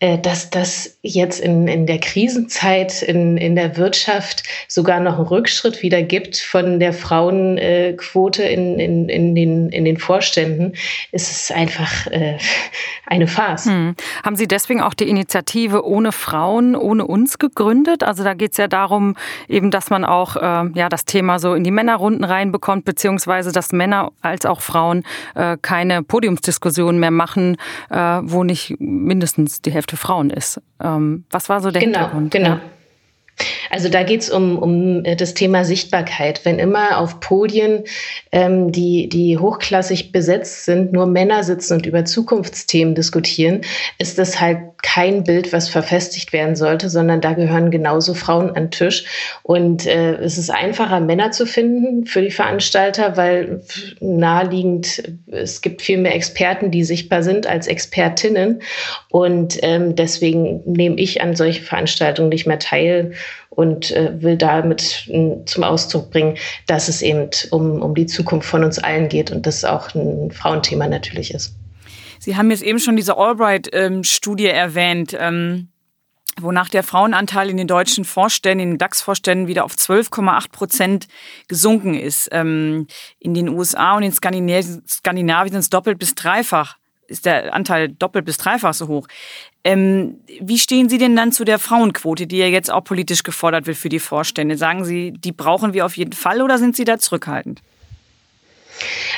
äh, 0.00 0.18
dass 0.18 0.50
das 0.50 0.98
jetzt 1.02 1.40
in, 1.40 1.68
in 1.68 1.86
der 1.86 1.98
Krisenzeit 1.98 3.02
in, 3.02 3.36
in 3.36 3.54
der 3.54 3.76
Wirtschaft 3.76 4.44
sogar 4.68 5.00
noch 5.00 5.18
einen 5.18 5.26
Rückschritt 5.26 5.82
wieder 5.82 6.02
gibt 6.02 6.38
von 6.38 6.80
der 6.80 6.94
Frauenquote 6.94 8.42
in, 8.42 8.78
in, 8.78 9.08
in, 9.08 9.34
den, 9.34 9.68
in 9.70 9.84
den 9.84 9.98
Vorständen, 9.98 10.72
ist 11.12 11.30
es 11.30 11.50
einfach 11.50 12.06
äh, 12.06 12.38
eine 13.06 13.26
Farce. 13.26 13.66
Hm. 13.66 13.94
Haben 14.24 14.36
Sie 14.36 14.48
deswegen 14.48 14.80
auch 14.80 14.94
die 14.94 15.08
Initiative 15.08 15.86
Ohne 15.86 16.12
Frauen, 16.12 16.76
ohne 16.76 17.06
uns 17.06 17.38
gegründet? 17.38 18.02
Also 18.02 18.24
da 18.24 18.34
geht 18.34 18.52
es 18.52 18.56
ja 18.56 18.68
darum, 18.68 19.16
eben, 19.48 19.70
dass 19.70 19.90
man 19.90 20.04
auch 20.04 20.36
äh, 20.36 20.70
ja, 20.74 20.88
das 20.88 21.04
Thema 21.04 21.38
so 21.38 21.54
in 21.54 21.64
die 21.64 21.70
Männerrunden 21.70 22.24
reinbekommt, 22.24 22.86
beziehungsweise 22.86 23.52
dass 23.52 23.72
Männer 23.72 24.12
als 24.22 24.46
auch 24.46 24.60
Frauen 24.60 25.04
äh, 25.34 25.56
keine 25.60 26.02
Podiumsdiskussionen 26.02 26.98
mehr 26.98 27.10
machen, 27.10 27.56
wo 28.22 28.44
nicht 28.44 28.74
mindestens 28.78 29.62
die 29.62 29.72
Hälfte 29.72 29.86
Hälfte 29.86 29.96
Frauen 29.96 30.30
ist. 30.30 30.60
Ähm, 30.82 31.24
was 31.30 31.48
war 31.48 31.60
so 31.60 31.70
der 31.70 31.80
genau, 31.80 31.98
Hintergrund? 31.98 32.30
Genau. 32.32 32.58
Also 33.70 33.88
da 33.88 34.02
geht 34.02 34.22
es 34.22 34.30
um, 34.30 34.58
um 34.58 35.04
äh, 35.04 35.16
das 35.16 35.34
Thema 35.34 35.64
Sichtbarkeit. 35.64 36.44
Wenn 36.44 36.58
immer 36.58 36.98
auf 36.98 37.20
Podien, 37.20 37.84
ähm, 38.32 38.72
die, 38.72 39.08
die 39.08 39.38
hochklassig 39.38 40.12
besetzt 40.12 40.64
sind, 40.64 40.92
nur 40.92 41.06
Männer 41.06 41.42
sitzen 41.42 41.74
und 41.74 41.86
über 41.86 42.04
Zukunftsthemen 42.04 42.94
diskutieren, 42.94 43.62
ist 43.98 44.18
das 44.18 44.40
halt 44.40 44.58
kein 44.82 45.24
Bild, 45.24 45.52
was 45.52 45.68
verfestigt 45.68 46.32
werden 46.32 46.56
sollte, 46.56 46.88
sondern 46.88 47.20
da 47.20 47.32
gehören 47.32 47.70
genauso 47.70 48.14
Frauen 48.14 48.50
an 48.50 48.54
den 48.54 48.70
Tisch. 48.70 49.04
Und 49.42 49.86
äh, 49.86 50.14
es 50.16 50.38
ist 50.38 50.50
einfacher, 50.50 51.00
Männer 51.00 51.32
zu 51.32 51.46
finden 51.46 52.06
für 52.06 52.22
die 52.22 52.30
Veranstalter, 52.30 53.16
weil 53.16 53.62
naheliegend, 54.00 55.02
es 55.30 55.60
gibt 55.60 55.82
viel 55.82 55.98
mehr 55.98 56.14
Experten, 56.14 56.70
die 56.70 56.84
sichtbar 56.84 57.22
sind 57.22 57.46
als 57.46 57.66
Expertinnen. 57.66 58.62
Und 59.10 59.58
ähm, 59.62 59.96
deswegen 59.96 60.62
nehme 60.64 60.96
ich 60.96 61.20
an 61.20 61.34
solchen 61.34 61.64
Veranstaltungen 61.64 62.28
nicht 62.28 62.46
mehr 62.46 62.58
teil 62.58 63.12
und 63.56 63.90
äh, 63.90 64.22
will 64.22 64.36
damit 64.36 65.10
zum 65.46 65.64
Ausdruck 65.64 66.10
bringen, 66.10 66.36
dass 66.66 66.88
es 66.88 67.02
eben 67.02 67.30
um, 67.50 67.82
um 67.82 67.94
die 67.94 68.06
Zukunft 68.06 68.48
von 68.48 68.62
uns 68.62 68.78
allen 68.78 69.08
geht 69.08 69.32
und 69.32 69.46
das 69.46 69.64
auch 69.64 69.92
ein 69.94 70.30
Frauenthema 70.30 70.86
natürlich 70.86 71.34
ist. 71.34 71.56
Sie 72.20 72.36
haben 72.36 72.50
jetzt 72.50 72.62
eben 72.62 72.78
schon 72.78 72.96
diese 72.96 73.16
Albright-Studie 73.16 74.46
ähm, 74.46 74.54
erwähnt. 74.54 75.16
Ähm 75.18 75.68
wonach 76.38 76.68
der 76.68 76.82
Frauenanteil 76.82 77.48
in 77.48 77.56
den 77.56 77.66
deutschen 77.66 78.04
Vorständen, 78.04 78.60
in 78.60 78.70
den 78.72 78.78
DAX-Vorständen 78.78 79.46
wieder 79.46 79.64
auf 79.64 79.72
12,8 79.72 80.50
Prozent 80.50 81.08
gesunken 81.48 81.94
ist. 81.94 82.28
Ähm, 82.30 82.88
in 83.18 83.32
den 83.32 83.48
USA 83.48 83.96
und 83.96 84.02
in 84.02 84.12
Skandinavien 84.12 85.52
sind 85.52 85.60
es 85.60 85.70
doppelt 85.70 85.98
bis 85.98 86.14
dreifach, 86.14 86.76
ist 87.08 87.26
der 87.26 87.54
Anteil 87.54 87.88
doppelt 87.88 88.24
bis 88.24 88.38
dreifach 88.38 88.74
so 88.74 88.88
hoch. 88.88 89.08
Ähm, 89.64 90.20
wie 90.40 90.58
stehen 90.58 90.88
Sie 90.88 90.98
denn 90.98 91.16
dann 91.16 91.32
zu 91.32 91.44
der 91.44 91.58
Frauenquote, 91.58 92.26
die 92.26 92.38
ja 92.38 92.46
jetzt 92.46 92.70
auch 92.70 92.84
politisch 92.84 93.22
gefordert 93.22 93.66
wird 93.66 93.76
für 93.76 93.88
die 93.88 93.98
Vorstände? 93.98 94.56
Sagen 94.56 94.84
Sie, 94.84 95.12
die 95.12 95.32
brauchen 95.32 95.74
wir 95.74 95.86
auf 95.86 95.96
jeden 95.96 96.12
Fall 96.12 96.42
oder 96.42 96.58
sind 96.58 96.76
Sie 96.76 96.84
da 96.84 96.98
zurückhaltend? 96.98 97.62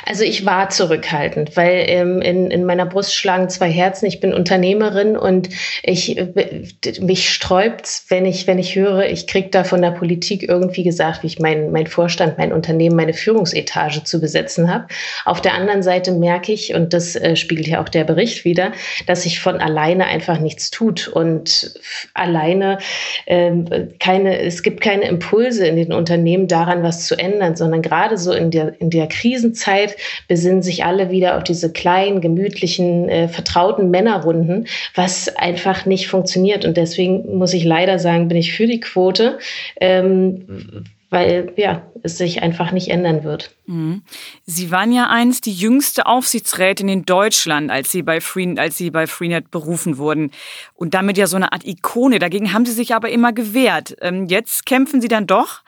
Also 0.05 0.25
ich 0.25 0.47
war 0.47 0.71
zurückhaltend, 0.71 1.57
weil 1.57 1.85
ähm, 1.87 2.23
in, 2.23 2.51
in 2.51 2.65
meiner 2.65 2.87
Brust 2.87 3.15
schlagen 3.15 3.49
zwei 3.49 3.71
Herzen. 3.71 4.07
Ich 4.07 4.21
bin 4.21 4.33
Unternehmerin 4.33 5.17
und 5.17 5.51
ich 5.83 6.17
äh, 6.17 6.63
mich 7.01 7.31
sträubt, 7.31 8.03
wenn 8.09 8.25
ich 8.25 8.47
wenn 8.47 8.59
ich 8.59 8.75
höre, 8.75 9.07
ich 9.07 9.27
kriege 9.27 9.49
da 9.51 9.65
von 9.65 9.83
der 9.83 9.91
Politik 9.91 10.49
irgendwie 10.49 10.83
gesagt, 10.83 11.23
wie 11.23 11.27
ich 11.27 11.39
mein 11.39 11.73
mein 11.73 11.87
Vorstand, 11.87 12.39
mein 12.39 12.53
Unternehmen, 12.53 12.97
meine 12.97 13.13
Führungsetage 13.13 14.05
zu 14.05 14.21
besetzen 14.21 14.73
habe. 14.73 14.87
Auf 15.25 15.41
der 15.41 15.55
anderen 15.55 15.83
Seite 15.83 16.13
merke 16.13 16.53
ich 16.53 16.75
und 16.75 16.93
das 16.93 17.17
äh, 17.17 17.37
spiegelt 17.37 17.67
ja 17.67 17.83
auch 17.83 17.89
der 17.89 18.05
Bericht 18.05 18.45
wieder, 18.45 18.73
dass 19.07 19.23
sich 19.23 19.41
von 19.41 19.57
alleine 19.57 20.07
einfach 20.07 20.41
nichts 20.41 20.71
tut 20.71 21.09
und 21.09 21.75
alleine 22.15 22.79
ähm, 23.27 23.67
keine 23.99 24.39
es 24.39 24.63
gibt 24.63 24.81
keine 24.81 25.07
Impulse 25.09 25.67
in 25.67 25.77
den 25.77 25.93
Unternehmen 25.93 26.49
daran 26.49 26.83
was 26.83 27.07
zu 27.07 27.19
ändern, 27.19 27.57
sondern 27.57 27.83
gerade 27.83 28.17
so 28.17 28.33
in 28.33 28.51
der 28.51 28.81
in 28.81 28.91
der 28.91 29.09
Krisenzeit 29.49 29.69
Zeit 29.69 29.97
besinnen 30.29 30.63
sich 30.63 30.85
alle 30.85 31.11
wieder 31.11 31.37
auf 31.37 31.45
diese 31.45 31.73
kleinen, 31.73 32.21
gemütlichen, 32.21 33.09
äh, 33.09 33.29
vertrauten 33.29 33.91
Männerrunden, 33.91 34.67
was 34.95 35.35
einfach 35.37 35.87
nicht 35.87 36.09
funktioniert. 36.09 36.65
Und 36.65 36.77
deswegen 36.77 37.37
muss 37.37 37.55
ich 37.55 37.65
leider 37.65 37.99
sagen, 37.99 38.29
bin 38.29 38.37
ich 38.37 38.53
für 38.53 38.67
die 38.67 38.81
Quote. 38.81 39.39
Ähm, 39.81 40.85
weil 41.11 41.55
ja, 41.57 41.91
es 42.03 42.19
sich 42.19 42.43
einfach 42.43 42.71
nicht 42.71 42.89
ändern 42.89 43.25
wird. 43.25 43.55
Mhm. 43.67 44.03
Sie 44.45 44.71
waren 44.71 44.93
ja 44.93 45.09
einst 45.09 45.47
die 45.47 45.55
jüngste 45.55 46.05
Aufsichtsrätin 46.05 46.87
in 46.87 47.07
Deutschland, 47.07 47.71
als 47.71 47.91
Sie 47.91 48.03
bei 48.03 48.21
Free, 48.21 48.55
als 48.59 48.77
Sie 48.77 48.91
bei 48.91 49.07
Freenet 49.07 49.51
berufen 49.51 49.97
wurden 49.97 50.33
und 50.75 50.93
damit 50.93 51.17
ja 51.17 51.27
so 51.27 51.37
eine 51.37 51.53
Art 51.53 51.67
Ikone. 51.67 52.19
Dagegen 52.19 52.53
haben 52.53 52.67
Sie 52.67 52.73
sich 52.73 52.95
aber 52.95 53.09
immer 53.09 53.33
gewehrt. 53.33 53.97
Ähm, 54.03 54.27
jetzt 54.27 54.67
kämpfen 54.67 55.01
Sie 55.01 55.09
dann 55.09 55.27
doch 55.27 55.63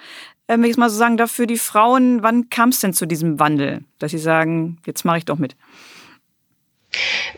wenn 0.58 0.64
ich 0.64 0.72
es 0.72 0.76
mal 0.76 0.90
so 0.90 0.96
sagen 0.96 1.16
darf, 1.16 1.30
für 1.30 1.46
die 1.46 1.58
Frauen, 1.58 2.22
wann 2.22 2.50
kam 2.50 2.70
es 2.70 2.80
denn 2.80 2.92
zu 2.92 3.06
diesem 3.06 3.38
Wandel, 3.38 3.84
dass 3.98 4.10
sie 4.10 4.18
sagen, 4.18 4.78
jetzt 4.86 5.04
mache 5.04 5.18
ich 5.18 5.24
doch 5.24 5.38
mit? 5.38 5.56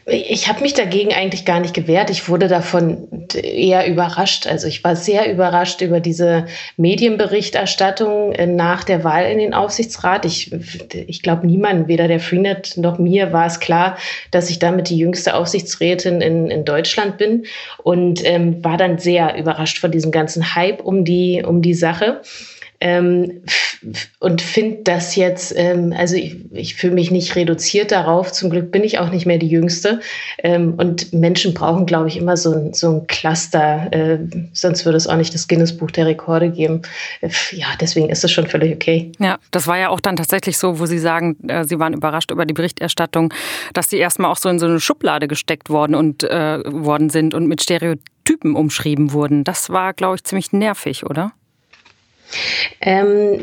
Ich 0.07 0.49
habe 0.49 0.63
mich 0.63 0.73
dagegen 0.73 1.13
eigentlich 1.13 1.45
gar 1.45 1.61
nicht 1.61 1.75
gewehrt. 1.75 2.09
Ich 2.09 2.29
wurde 2.29 2.49
davon 2.49 3.27
eher 3.35 3.87
überrascht. 3.87 4.47
Also 4.47 4.67
ich 4.67 4.83
war 4.83 4.97
sehr 4.97 5.31
überrascht 5.31 5.83
über 5.83 6.01
diese 6.01 6.47
Medienberichterstattung 6.79 8.33
äh, 8.33 8.47
nach 8.47 8.83
der 8.83 9.05
Wahl 9.05 9.31
in 9.31 9.39
den 9.39 9.53
Aufsichtsrat. 9.53 10.25
Ich, 10.25 10.51
ich 10.93 11.23
glaube, 11.23 11.47
niemand, 11.47 11.87
weder 11.87 12.09
der 12.09 12.19
Freenet 12.19 12.79
noch 12.79 12.99
mir, 12.99 13.33
war 13.33 13.47
es 13.47 13.61
klar, 13.61 13.99
dass 14.31 14.49
ich 14.49 14.59
damit 14.59 14.89
die 14.89 14.97
jüngste 14.97 15.35
Aufsichtsrätin 15.35 16.23
in, 16.23 16.51
in 16.51 16.65
Deutschland 16.65 17.19
bin 17.19 17.45
und 17.83 18.25
ähm, 18.25 18.65
war 18.65 18.79
dann 18.79 18.99
sehr 18.99 19.37
überrascht 19.37 19.79
von 19.79 19.91
diesem 19.91 20.11
ganzen 20.11 20.55
Hype 20.55 20.81
um 20.81 21.05
die, 21.05 21.45
um 21.47 21.61
die 21.61 21.75
Sache. 21.75 22.23
Ähm, 22.83 23.43
und 24.19 24.43
finde 24.43 24.83
das 24.83 25.15
jetzt, 25.15 25.55
ähm, 25.57 25.95
also 25.97 26.17
ich, 26.17 26.37
ich 26.53 26.75
fühle 26.75 26.95
mich 26.95 27.13
nicht 27.13 27.37
reduziert 27.37 27.93
darauf. 27.93 28.33
Zum 28.33 28.51
Glück 28.51 28.73
bin 28.73 28.83
ich 28.83 28.99
auch 28.99 29.11
nicht 29.11 29.25
mehr 29.25 29.39
die 29.39 29.47
Jüngste. 29.47 30.01
Ähm, 30.39 30.75
und 30.75 31.13
Menschen 31.13 31.55
brauchen, 31.55 31.87
glaube 31.87 32.09
ich, 32.09 32.17
immer 32.17 32.37
so 32.37 32.53
ein, 32.53 32.75
so 32.75 32.91
ein 32.91 33.07
Cluster. 33.07 33.87
Äh, 33.93 34.19
sonst 34.53 34.85
würde 34.85 34.97
es 34.97 35.07
auch 35.07 35.17
nicht 35.17 35.33
das 35.33 35.47
Guinness-Buch 35.47 35.93
der 35.93 36.07
Rekorde 36.07 36.51
geben. 36.51 36.83
Äh, 37.21 37.29
ja, 37.53 37.69
deswegen 37.81 38.11
ist 38.11 38.25
es 38.25 38.33
schon 38.33 38.49
völlig 38.49 38.75
okay. 38.75 39.13
Ja, 39.21 39.39
das 39.53 39.69
war 39.69 39.79
ja 39.79 39.89
auch 39.89 40.01
dann 40.01 40.17
tatsächlich 40.17 40.59
so, 40.59 40.81
wo 40.81 40.87
Sie 40.87 40.99
sagen, 40.99 41.37
äh, 41.49 41.63
Sie 41.65 41.79
waren 41.79 41.93
überrascht 41.93 42.33
über 42.33 42.47
die 42.47 42.55
Berichterstattung, 42.55 43.33
dass 43.75 43.91
Sie 43.91 43.99
erstmal 43.99 44.33
auch 44.33 44.39
so 44.39 44.49
in 44.49 44.59
so 44.59 44.67
eine 44.67 44.81
Schublade 44.81 45.29
gesteckt 45.29 45.71
worden 45.71 45.95
und 45.95 46.25
äh, 46.25 46.59
worden 46.67 47.11
sind 47.11 47.33
und 47.33 47.47
mit 47.47 47.63
Stereotypen 47.63 48.57
umschrieben 48.57 49.13
wurden. 49.13 49.45
Das 49.45 49.71
war, 49.71 49.93
glaube 49.93 50.17
ich, 50.17 50.25
ziemlich 50.25 50.53
nervig, 50.53 51.07
oder? 51.07 51.33
Ähm, 52.81 53.41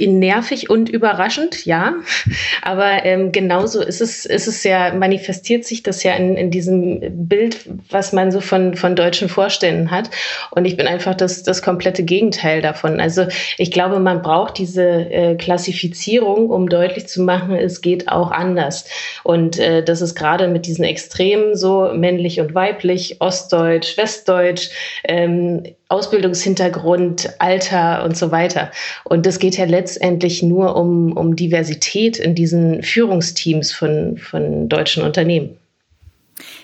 nervig 0.00 0.70
und 0.70 0.88
überraschend, 0.88 1.64
ja. 1.66 1.94
Aber 2.62 3.04
ähm, 3.04 3.32
genauso 3.32 3.82
ist 3.82 4.00
es, 4.00 4.26
ist 4.26 4.48
es 4.48 4.64
ja, 4.64 4.92
manifestiert 4.94 5.64
sich 5.64 5.82
das 5.82 6.02
ja 6.02 6.14
in, 6.14 6.36
in 6.36 6.50
diesem 6.50 7.28
Bild, 7.28 7.58
was 7.90 8.12
man 8.12 8.30
so 8.30 8.40
von, 8.40 8.74
von 8.74 8.96
deutschen 8.96 9.28
Vorständen 9.28 9.90
hat. 9.90 10.10
Und 10.50 10.64
ich 10.64 10.76
bin 10.76 10.86
einfach 10.86 11.14
das, 11.14 11.42
das 11.42 11.62
komplette 11.62 12.02
Gegenteil 12.02 12.62
davon. 12.62 13.00
Also 13.00 13.26
ich 13.58 13.70
glaube, 13.70 14.00
man 14.00 14.22
braucht 14.22 14.58
diese 14.58 14.82
äh, 14.82 15.34
Klassifizierung, 15.36 16.50
um 16.50 16.68
deutlich 16.68 17.06
zu 17.06 17.22
machen, 17.22 17.54
es 17.54 17.80
geht 17.80 18.08
auch 18.08 18.30
anders. 18.30 18.86
Und 19.22 19.58
äh, 19.58 19.84
das 19.84 20.00
ist 20.00 20.14
gerade 20.14 20.48
mit 20.48 20.66
diesen 20.66 20.84
Extremen 20.84 21.56
so 21.56 21.90
männlich 21.94 22.40
und 22.40 22.54
weiblich, 22.54 23.20
Ostdeutsch, 23.20 23.96
Westdeutsch, 23.96 24.70
ähm, 25.04 25.62
Ausbildungshintergrund, 25.92 27.34
Alter 27.38 28.02
und 28.04 28.16
so 28.16 28.32
weiter. 28.32 28.70
Und 29.04 29.26
das 29.26 29.38
geht 29.38 29.58
ja 29.58 29.66
letztendlich 29.66 30.42
nur 30.42 30.74
um, 30.74 31.12
um 31.12 31.36
Diversität 31.36 32.16
in 32.18 32.34
diesen 32.34 32.82
Führungsteams 32.82 33.72
von, 33.72 34.16
von 34.16 34.70
deutschen 34.70 35.02
Unternehmen. 35.02 35.58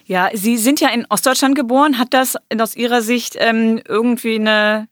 Ja, 0.06 0.30
Sie 0.32 0.56
sind 0.56 0.80
ja 0.80 0.88
in 0.88 1.06
Ostdeutschland 1.10 1.54
geboren. 1.54 1.98
Hat 1.98 2.14
das 2.14 2.36
aus 2.58 2.74
Ihrer 2.74 3.02
Sicht 3.02 3.36
ähm, 3.38 3.82
irgendwie 3.86 4.36
eine, 4.36 4.88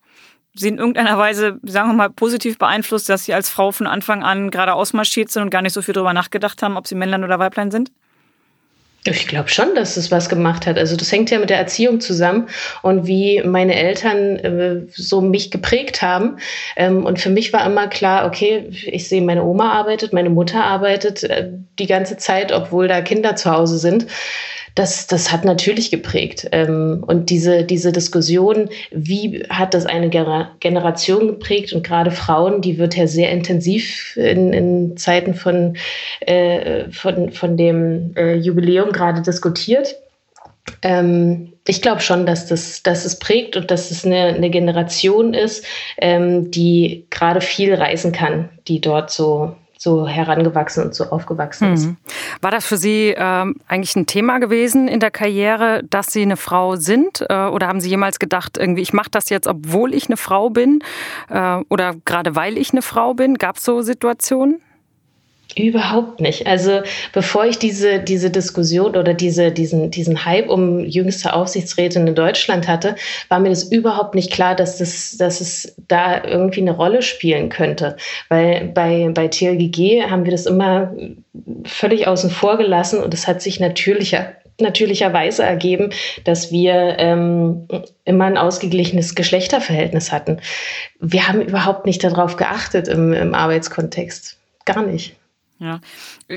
Sie 0.55 0.69
in 0.69 0.77
irgendeiner 0.77 1.17
Weise, 1.17 1.59
sagen 1.63 1.89
wir 1.89 1.95
mal, 1.95 2.11
positiv 2.11 2.59
beeinflusst, 2.59 3.09
dass 3.09 3.25
Sie 3.25 3.33
als 3.33 3.49
Frau 3.49 3.73
von 3.73 3.87
Anfang 3.87 4.23
an 4.23 4.51
gerade 4.51 4.75
ausmarschiert 4.75 5.31
sind 5.31 5.45
und 5.45 5.51
gar 5.51 5.63
nicht 5.63 5.73
so 5.73 5.81
viel 5.81 5.95
darüber 5.95 6.13
nachgedacht 6.13 6.63
haben, 6.63 6.77
ob 6.77 6.87
Sie 6.87 6.95
Männlein 6.95 7.25
oder 7.25 7.39
Weiblein 7.39 7.71
sind? 7.71 7.91
Ich 9.15 9.29
glaube 9.29 9.49
schon, 9.49 9.75
dass 9.75 9.97
es 9.97 10.11
was 10.11 10.29
gemacht 10.29 10.67
hat. 10.67 10.79
Also 10.79 10.97
das 10.97 11.13
hängt 11.13 11.31
ja 11.31 11.39
mit 11.39 11.51
der 11.51 11.59
Erziehung 11.59 12.01
zusammen 12.01 12.49
und 12.83 13.07
wie 13.07 13.43
meine 13.45 13.75
Eltern 13.75 14.37
äh, 14.37 14.87
so 14.91 15.21
mich 15.21 15.51
geprägt 15.51 16.03
haben. 16.03 16.39
Ähm, 16.77 17.05
und 17.05 17.21
für 17.21 17.31
mich 17.31 17.53
war 17.53 17.65
immer 17.65 17.87
klar, 17.89 18.27
okay, 18.27 18.69
ich 18.71 19.09
sehe, 19.09 19.23
meine 19.23 19.45
Oma 19.45 19.73
arbeitet, 19.73 20.13
meine 20.13 20.31
Mutter 20.31 20.65
arbeitet 20.65 21.23
äh, 21.25 21.51
die 21.79 21.87
ganze 21.87 22.17
Zeit, 22.17 22.53
obwohl 22.53 22.89
da 22.89 23.01
Kinder 23.01 23.37
zu 23.37 23.51
Hause 23.51 23.79
sind 23.79 24.07
das, 24.77 25.07
das 25.07 25.33
hat 25.33 25.45
natürlich 25.45 25.91
geprägt. 25.91 26.49
Ähm, 26.53 27.03
und 27.07 27.31
diese, 27.31 27.65
diese 27.65 27.93
Diskussion, 27.93 28.69
wie 28.93 29.43
hat 29.49 29.73
das 29.75 29.87
eine 29.87 30.11
Generation 30.11 31.27
geprägt 31.27 31.73
und 31.73 31.83
gerade 31.85 32.11
Frauen, 32.11 32.61
die 32.61 32.79
wird 32.79 32.95
ja 32.95 33.07
sehr 33.07 33.31
intensiv 33.33 34.17
in, 34.17 34.53
in 34.53 34.97
Zeiten 34.99 35.35
von, 35.35 35.77
äh, 36.21 36.91
von, 36.91 37.33
von 37.33 37.57
dem 37.57 38.13
äh, 38.17 38.35
Jubiläum 38.35 38.93
gerade 38.93 39.23
diskutiert. 39.23 39.97
Ähm, 40.83 41.55
ich 41.67 41.81
glaube 41.81 42.03
schon, 42.03 42.27
dass 42.27 42.47
das, 42.47 42.83
dass 42.83 43.07
es 43.07 43.19
prägt 43.19 43.57
und 43.57 43.71
dass 43.71 43.91
es 43.91 44.05
eine, 44.05 44.27
eine 44.27 44.51
Generation 44.51 45.33
ist, 45.33 45.65
ähm, 45.97 46.51
die 46.51 47.07
gerade 47.09 47.41
viel 47.41 47.75
reisen 47.75 48.13
kann, 48.13 48.51
die 48.69 48.83
dort 48.83 49.11
so 49.11 49.57
so 49.79 50.07
herangewachsen 50.07 50.85
und 50.85 50.95
so 50.95 51.05
aufgewachsen 51.05 51.75
ist. 51.75 51.87
Mhm. 51.87 51.97
War 52.41 52.51
das 52.51 52.65
für 52.65 52.77
Sie 52.77 53.15
ähm, 53.17 53.57
eigentlich 53.69 53.95
ein 53.97 54.07
Thema 54.07 54.39
gewesen 54.39 54.89
in 54.89 55.01
der 55.01 55.11
Karriere, 55.11 55.83
dass 55.89 56.13
Sie 56.13 56.23
eine 56.23 56.37
Frau 56.37 56.77
sind? 56.77 57.25
Äh, 57.29 57.47
oder 57.47 57.69
haben 57.69 57.81
Sie 57.81 57.91
jemals 57.91 58.19
gedacht, 58.19 58.57
irgendwie, 58.57 58.83
ich 58.83 58.93
mache 58.93 59.11
das 59.11 59.29
jetzt, 59.29 59.47
obwohl 59.47 59.95
ich 59.95 60.07
eine 60.07 60.17
Frau 60.17 60.51
bin? 60.51 60.83
Äh, 61.29 61.59
oder 61.69 61.95
gerade 62.05 62.37
weil 62.37 62.57
ich 62.59 62.73
eine 62.73 62.83
Frau 62.83 63.15
bin? 63.15 63.35
Gab 63.35 63.57
es 63.57 63.65
so 63.65 63.83
Situationen? 63.83 64.61
Überhaupt 65.59 66.21
nicht. 66.21 66.47
Also 66.47 66.83
bevor 67.15 67.47
ich 67.47 67.59
diese, 67.59 67.99
diese 67.99 68.31
Diskussion 68.31 68.95
oder 68.95 69.15
diese, 69.15 69.51
diesen, 69.51 69.91
diesen 69.91 70.27
Hype 70.27 70.51
um 70.51 70.81
jüngste 70.81 71.33
Aufsichtsrätin 71.33 72.07
in 72.07 72.15
Deutschland 72.15 72.69
hatte, 72.69 72.95
war 73.31 73.41
mir 73.41 73.49
das 73.49 73.65
überhaupt 73.65 74.15
nicht 74.15 74.31
klar, 74.31 74.55
dass, 74.55 74.77
das, 74.77 75.17
dass 75.17 75.41
es 75.41 75.75
da 75.89 76.23
irgendwie 76.23 76.61
eine 76.61 76.73
Rolle 76.73 77.01
spielen 77.01 77.49
könnte. 77.49 77.97
Weil 78.29 78.67
bei, 78.67 79.09
bei 79.15 79.29
TLGG 79.29 80.03
haben 80.11 80.27
wir 80.27 80.33
das 80.33 80.45
immer 80.45 80.95
völlig 81.65 82.07
außen 82.07 82.29
vor 82.29 82.59
gelassen 82.59 83.03
und 83.03 83.15
es 83.15 83.27
hat 83.27 83.41
sich 83.41 83.59
natürlicher, 83.59 84.35
natürlicherweise 84.61 85.43
ergeben, 85.43 85.89
dass 86.25 86.53
wir 86.53 86.97
ähm, 86.99 87.67
immer 88.05 88.27
ein 88.27 88.37
ausgeglichenes 88.37 89.15
Geschlechterverhältnis 89.15 90.13
hatten. 90.13 90.39
Wir 91.01 91.27
haben 91.29 91.41
überhaupt 91.41 91.87
nicht 91.87 92.05
darauf 92.05 92.37
geachtet 92.37 92.89
im, 92.89 93.15
im 93.15 93.35
Arbeitskontext. 93.35 94.37
Gar 94.67 94.83
nicht. 94.83 95.16
Ja. 95.59 95.81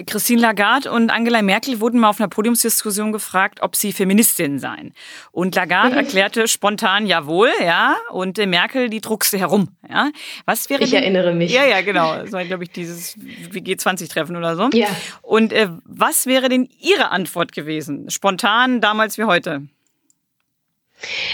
Christine 0.05 0.41
Lagarde 0.41 0.91
und 0.91 1.09
Angela 1.09 1.41
Merkel 1.41 1.81
wurden 1.81 1.99
mal 1.99 2.09
auf 2.09 2.21
einer 2.21 2.29
Podiumsdiskussion 2.29 3.11
gefragt, 3.11 3.61
ob 3.61 3.75
sie 3.75 3.91
Feministinnen 3.91 4.59
seien. 4.59 4.93
Und 5.31 5.55
Lagarde 5.55 5.97
erklärte 5.97 6.47
spontan 6.47 7.05
jawohl, 7.05 7.49
ja, 7.61 7.97
und 8.11 8.37
Merkel, 8.37 8.89
die 8.89 9.01
druckste 9.01 9.37
herum, 9.37 9.69
ja. 9.89 10.11
Was 10.45 10.69
wäre 10.69 10.83
Ich 10.83 10.91
denn, 10.91 11.03
erinnere 11.03 11.33
mich. 11.33 11.51
Ja, 11.51 11.65
ja, 11.65 11.81
genau. 11.81 12.15
Das 12.15 12.31
war, 12.31 12.45
glaube 12.45 12.63
ich, 12.63 12.71
dieses 12.71 13.17
WG20-Treffen 13.17 14.37
oder 14.37 14.55
so. 14.55 14.69
Ja. 14.73 14.87
Und 15.21 15.51
äh, 15.51 15.67
was 15.83 16.25
wäre 16.25 16.47
denn 16.47 16.69
Ihre 16.79 17.09
Antwort 17.11 17.51
gewesen? 17.51 18.09
Spontan 18.09 18.79
damals 18.79 19.17
wie 19.17 19.25
heute? 19.25 19.67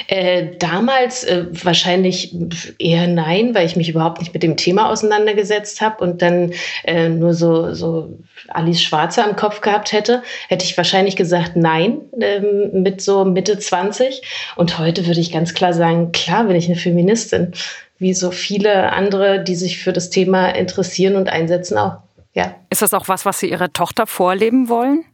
Äh, 0.07 0.57
damals 0.59 1.23
äh, 1.23 1.45
wahrscheinlich 1.63 2.35
eher 2.77 3.07
nein, 3.07 3.55
weil 3.55 3.65
ich 3.65 3.75
mich 3.75 3.89
überhaupt 3.89 4.19
nicht 4.19 4.33
mit 4.33 4.43
dem 4.43 4.57
Thema 4.57 4.89
auseinandergesetzt 4.89 5.81
habe 5.81 6.03
und 6.03 6.21
dann 6.21 6.53
äh, 6.83 7.09
nur 7.09 7.33
so, 7.33 7.73
so 7.73 8.19
Alice 8.49 8.81
Schwarzer 8.81 9.27
im 9.27 9.35
Kopf 9.35 9.61
gehabt 9.61 9.91
hätte, 9.91 10.21
hätte 10.49 10.65
ich 10.65 10.77
wahrscheinlich 10.77 11.15
gesagt 11.15 11.55
nein 11.55 12.01
ähm, 12.21 12.83
mit 12.83 13.01
so 13.01 13.25
Mitte 13.25 13.57
20. 13.57 14.21
Und 14.55 14.77
heute 14.77 15.07
würde 15.07 15.19
ich 15.19 15.31
ganz 15.31 15.53
klar 15.53 15.73
sagen, 15.73 16.11
klar 16.11 16.45
bin 16.45 16.55
ich 16.55 16.67
eine 16.67 16.75
Feministin, 16.75 17.53
wie 17.97 18.13
so 18.13 18.31
viele 18.31 18.93
andere, 18.93 19.43
die 19.43 19.55
sich 19.55 19.79
für 19.79 19.93
das 19.93 20.09
Thema 20.09 20.49
interessieren 20.49 21.15
und 21.15 21.29
einsetzen 21.29 21.77
auch. 21.77 21.97
Ja. 22.33 22.55
Ist 22.69 22.81
das 22.81 22.93
auch 22.93 23.07
was, 23.07 23.25
was 23.25 23.39
Sie 23.39 23.49
Ihrer 23.49 23.71
Tochter 23.71 24.05
vorleben 24.05 24.69
wollen? 24.69 25.05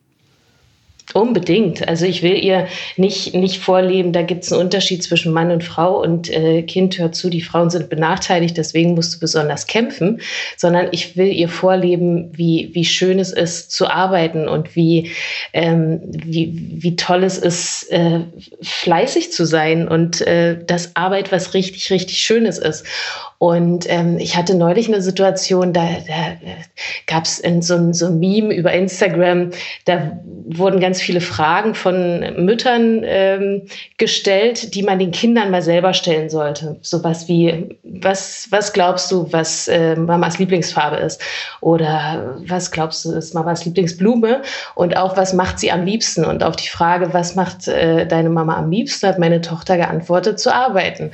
Unbedingt. 1.14 1.88
Also 1.88 2.06
ich 2.06 2.24
will 2.24 2.38
ihr 2.38 2.68
nicht, 2.96 3.34
nicht 3.34 3.60
vorleben, 3.60 4.14
da 4.14 4.22
gibt 4.22 4.44
es 4.44 4.52
einen 4.52 4.62
Unterschied 4.62 5.04
zwischen 5.04 5.34
Mann 5.34 5.52
und 5.52 5.64
Frau 5.64 6.02
und 6.02 6.30
äh, 6.30 6.64
Kind 6.64 6.98
hört 6.98 7.16
zu, 7.16 7.30
die 7.30 7.42
Frauen 7.42 7.70
sind 7.70 7.90
benachteiligt, 7.90 8.58
deswegen 8.58 8.94
musst 8.94 9.16
du 9.16 9.20
besonders 9.20 9.68
kämpfen, 9.68 10.22
sondern 10.58 10.88
ich 10.92 11.18
will 11.18 11.28
ihr 11.28 11.50
vorleben, 11.50 12.32
wie, 12.34 12.70
wie 12.74 12.86
schön 12.86 13.20
es 13.20 13.32
ist 13.32 13.72
zu 13.72 13.88
arbeiten 13.88 14.48
und 14.48 14.76
wie, 14.76 15.12
ähm, 15.54 16.02
wie, 16.04 16.54
wie 16.78 16.96
toll 16.96 17.24
es 17.24 17.38
ist, 17.38 17.92
äh, 17.92 18.22
fleißig 18.62 19.32
zu 19.32 19.46
sein 19.46 19.88
und 19.88 20.22
äh, 20.22 20.58
dass 20.66 20.96
Arbeit 20.96 21.32
was 21.32 21.54
richtig, 21.54 21.92
richtig 21.92 22.20
Schönes 22.20 22.58
ist. 22.58 22.86
Und 23.42 23.90
ähm, 23.90 24.20
ich 24.20 24.38
hatte 24.38 24.54
neulich 24.54 24.88
eine 24.88 25.02
Situation, 25.02 25.74
da, 25.74 25.82
da 26.08 26.38
gab 27.08 27.24
es 27.24 27.42
so, 27.62 27.92
so 27.92 28.06
ein 28.06 28.20
Meme 28.20 28.54
über 28.54 28.72
Instagram, 28.72 29.50
da 29.86 30.20
wurden 30.46 30.80
ganz 30.80 31.02
viele 31.02 31.22
Fragen 31.22 31.74
von 31.74 32.20
Müttern 32.46 33.02
ähm, 33.04 33.64
gestellt, 33.98 34.76
die 34.76 34.84
man 34.84 35.00
den 35.00 35.10
Kindern 35.10 35.50
mal 35.50 35.64
selber 35.64 35.96
stellen 35.96 36.30
sollte. 36.30 36.78
Sowas 36.82 37.28
wie, 37.28 37.78
was, 37.84 38.48
was 38.52 38.74
glaubst 38.74 39.12
du, 39.12 39.28
was 39.32 39.68
äh, 39.68 39.96
Mamas 39.96 40.38
Lieblingsfarbe 40.38 40.98
ist? 40.98 41.20
Oder 41.62 42.40
was 42.46 42.70
glaubst 42.70 43.06
du, 43.06 43.14
ist 43.14 43.34
Mamas 43.34 43.66
Lieblingsblume? 43.66 44.44
Und 44.76 44.98
auch, 44.98 45.18
was 45.18 45.34
macht 45.34 45.58
sie 45.58 45.72
am 45.72 45.84
liebsten? 45.84 46.26
Und 46.26 46.44
auf 46.44 46.58
die 46.58 46.68
Frage, 46.68 47.12
was 47.14 47.36
macht 47.36 47.68
äh, 47.68 48.06
deine 48.06 48.30
Mama 48.30 48.58
am 48.58 48.70
liebsten, 48.70 49.08
hat 49.08 49.18
meine 49.18 49.42
Tochter 49.42 49.78
geantwortet, 49.78 50.40
zu 50.40 50.54
arbeiten. 50.54 51.12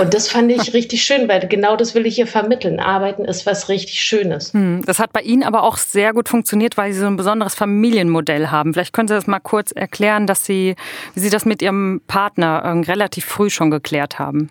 Und 0.00 0.12
das 0.12 0.28
fand 0.28 0.50
ich 0.50 0.74
richtig 0.74 1.02
schön, 1.02 1.28
weil 1.28 1.46
genau 1.46 1.67
genau 1.68 1.76
das 1.76 1.94
will 1.94 2.06
ich 2.06 2.18
ihr 2.18 2.26
vermitteln. 2.26 2.80
Arbeiten 2.80 3.26
ist 3.26 3.44
was 3.44 3.68
richtig 3.68 4.00
Schönes. 4.00 4.54
Hm, 4.54 4.82
das 4.86 4.98
hat 4.98 5.12
bei 5.12 5.20
Ihnen 5.20 5.42
aber 5.42 5.64
auch 5.64 5.76
sehr 5.76 6.14
gut 6.14 6.28
funktioniert, 6.28 6.78
weil 6.78 6.94
Sie 6.94 7.00
so 7.00 7.06
ein 7.06 7.18
besonderes 7.18 7.54
Familienmodell 7.54 8.48
haben. 8.48 8.72
Vielleicht 8.72 8.94
können 8.94 9.08
Sie 9.08 9.14
das 9.14 9.26
mal 9.26 9.38
kurz 9.38 9.72
erklären, 9.72 10.26
dass 10.26 10.46
Sie, 10.46 10.76
wie 11.14 11.20
Sie 11.20 11.28
das 11.28 11.44
mit 11.44 11.60
Ihrem 11.60 12.00
Partner 12.06 12.62
ähm, 12.64 12.82
relativ 12.84 13.26
früh 13.26 13.50
schon 13.50 13.70
geklärt 13.70 14.18
haben. 14.18 14.48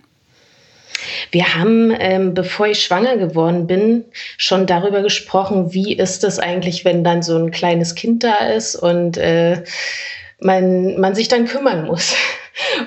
Wir 1.31 1.55
haben, 1.55 1.91
ähm, 1.97 2.35
bevor 2.35 2.67
ich 2.67 2.83
schwanger 2.83 3.17
geworden 3.17 3.65
bin, 3.65 4.05
schon 4.37 4.67
darüber 4.67 5.01
gesprochen, 5.01 5.73
wie 5.73 5.95
ist 5.95 6.23
es 6.23 6.37
eigentlich, 6.37 6.85
wenn 6.85 7.03
dann 7.03 7.23
so 7.23 7.35
ein 7.37 7.49
kleines 7.49 7.95
Kind 7.95 8.23
da 8.23 8.35
ist 8.55 8.75
und 8.75 9.17
äh, 9.17 9.63
man, 10.39 10.99
man 10.99 11.15
sich 11.15 11.27
dann 11.27 11.45
kümmern 11.45 11.85
muss. 11.87 12.15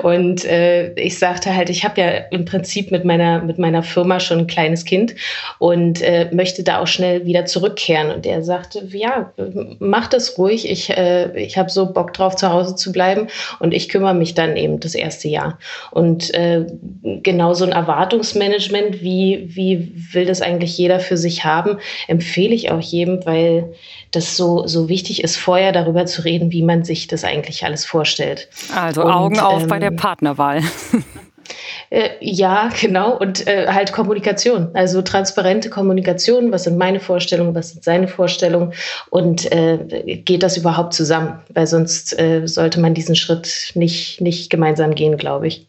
Und 0.03 0.45
äh, 0.45 0.93
ich 0.95 1.19
sagte 1.19 1.55
halt, 1.55 1.71
ich 1.71 1.85
habe 1.85 2.01
ja 2.01 2.09
im 2.31 2.45
Prinzip 2.45 2.91
mit 2.91 3.05
meiner, 3.05 3.43
mit 3.43 3.59
meiner 3.59 3.83
Firma 3.83 4.21
schon 4.21 4.41
ein 4.41 4.47
kleines 4.47 4.85
Kind 4.85 5.15
und 5.59 6.03
äh, 6.03 6.29
möchte 6.33 6.63
da 6.63 6.81
auch 6.81 6.87
schnell 6.87 7.27
wieder 7.27 7.47
zurückkehren. 7.47 8.11
Und 8.11 8.27
er 8.27 8.43
sagte, 8.43 8.87
ja, 8.93 9.33
mach 9.79 10.09
das 10.09 10.39
ruhig. 10.39 10.69
Ich, 10.69 10.91
äh, 10.91 11.31
ich 11.41 11.57
habe 11.59 11.71
so 11.71 11.93
Bock 11.93 12.13
drauf, 12.15 12.37
zu 12.37 12.51
Hause 12.51 12.75
zu 12.77 12.93
bleiben 12.93 13.29
und 13.59 13.73
ich 13.73 13.89
kümmere 13.89 14.15
mich 14.15 14.35
dann 14.35 14.57
eben 14.57 14.81
das 14.81 14.95
erste 14.95 15.29
Jahr. 15.29 15.59
Und 15.91 16.33
äh, 16.35 16.67
genau 17.23 17.55
so 17.55 17.65
ein 17.65 17.73
Erwartungsmanagement, 17.73 19.03
wie, 19.03 19.49
wie 19.51 19.93
will 20.13 20.27
das 20.27 20.43
eigentlich 20.43 20.77
jeder 20.77 21.01
für 21.01 21.17
sich 21.17 21.45
haben, 21.45 21.79
empfehle 22.09 22.55
ich 22.55 22.71
auch 22.71 22.81
jedem, 22.81 23.25
weil 23.25 23.73
das 24.11 24.37
so, 24.37 24.67
so 24.67 24.89
wichtig 24.89 25.23
ist, 25.23 25.37
vorher 25.37 25.73
darüber 25.73 26.07
zu 26.07 26.23
reden, 26.23 26.51
wie 26.51 26.63
man 26.63 26.85
sich 26.85 27.07
das 27.07 27.25
eigentlich 27.25 27.65
alles 27.65 27.85
vorstellt. 27.85 28.49
Also 28.75 29.03
Augen 29.03 29.39
und, 29.39 29.45
auf 29.61 29.65
ähm, 29.65 29.69
bei 29.69 29.79
der 29.79 29.91
Partnerwahl. 29.93 30.63
Äh, 31.91 32.11
ja, 32.21 32.71
genau. 32.81 33.19
Und 33.19 33.47
äh, 33.47 33.67
halt 33.67 33.93
Kommunikation, 33.93 34.71
also 34.75 35.03
transparente 35.03 35.71
Kommunikation. 35.71 36.53
Was 36.53 36.65
sind 36.65 36.79
meine 36.79 37.01
Vorstellungen, 37.01 37.55
was 37.55 37.71
sind 37.71 37.83
seine 37.85 38.07
Vorstellungen 38.07 38.73
und 39.11 39.51
äh, 39.51 40.23
geht 40.25 40.43
das 40.43 40.57
überhaupt 40.57 40.95
zusammen? 40.95 41.41
Weil 41.53 41.67
sonst 41.67 42.19
äh, 42.19 42.47
sollte 42.47 42.81
man 42.81 42.95
diesen 42.95 43.17
Schritt 43.17 43.73
nicht, 43.75 44.21
nicht 44.21 44.51
gemeinsam 44.51 44.95
gehen, 44.95 45.17
glaube 45.17 45.49
ich. 45.49 45.67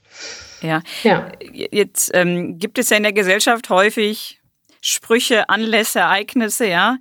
Ja. 0.61 0.83
ja. 1.03 1.27
Jetzt 1.51 2.11
ähm, 2.13 2.59
gibt 2.59 2.77
es 2.77 2.91
ja 2.91 2.97
in 2.97 3.03
der 3.03 3.13
Gesellschaft 3.13 3.69
häufig 3.69 4.39
Sprüche, 4.81 5.49
Anlässe, 5.49 5.99
Ereignisse, 5.99 6.67
ja, 6.67 6.97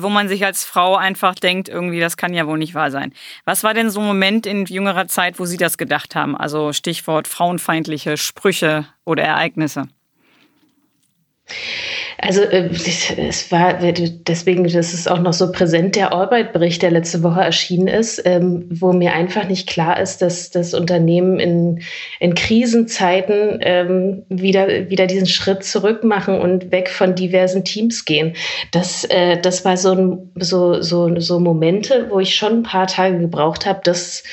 wo 0.00 0.08
man 0.08 0.28
sich 0.28 0.44
als 0.44 0.64
Frau 0.64 0.96
einfach 0.96 1.34
denkt, 1.34 1.68
irgendwie, 1.68 2.00
das 2.00 2.16
kann 2.16 2.34
ja 2.34 2.46
wohl 2.46 2.58
nicht 2.58 2.74
wahr 2.74 2.90
sein. 2.90 3.12
Was 3.44 3.64
war 3.64 3.74
denn 3.74 3.90
so 3.90 4.00
ein 4.00 4.06
Moment 4.06 4.46
in 4.46 4.66
jüngerer 4.66 5.08
Zeit, 5.08 5.38
wo 5.38 5.44
Sie 5.44 5.56
das 5.56 5.78
gedacht 5.78 6.14
haben? 6.14 6.36
Also 6.36 6.72
Stichwort 6.72 7.28
frauenfeindliche 7.28 8.16
Sprüche 8.16 8.86
oder 9.04 9.22
Ereignisse. 9.22 9.88
Also 12.18 12.42
äh, 12.42 12.70
es 13.18 13.52
war 13.52 13.74
deswegen, 13.74 14.64
das 14.64 14.94
ist 14.94 15.10
auch 15.10 15.20
noch 15.20 15.34
so 15.34 15.52
präsent, 15.52 15.96
der 15.96 16.12
Orbit-Bericht, 16.12 16.80
der 16.82 16.90
letzte 16.90 17.22
Woche 17.22 17.42
erschienen 17.42 17.88
ist, 17.88 18.22
ähm, 18.24 18.66
wo 18.70 18.92
mir 18.92 19.12
einfach 19.12 19.46
nicht 19.46 19.68
klar 19.68 20.00
ist, 20.00 20.22
dass 20.22 20.50
das 20.50 20.72
Unternehmen 20.72 21.38
in, 21.38 21.82
in 22.18 22.34
Krisenzeiten 22.34 23.58
ähm, 23.60 24.24
wieder, 24.28 24.88
wieder 24.88 25.06
diesen 25.06 25.26
Schritt 25.26 25.62
zurück 25.62 26.04
machen 26.04 26.40
und 26.40 26.72
weg 26.72 26.88
von 26.88 27.14
diversen 27.14 27.64
Teams 27.64 28.06
gehen. 28.06 28.34
Das, 28.72 29.04
äh, 29.04 29.38
das 29.40 29.64
war 29.64 29.76
so, 29.76 30.26
so, 30.36 30.80
so, 30.80 31.20
so 31.20 31.38
Momente, 31.38 32.06
wo 32.10 32.18
ich 32.18 32.34
schon 32.34 32.60
ein 32.60 32.62
paar 32.62 32.86
Tage 32.86 33.18
gebraucht 33.18 33.66
habe, 33.66 33.80
dass 33.84 34.24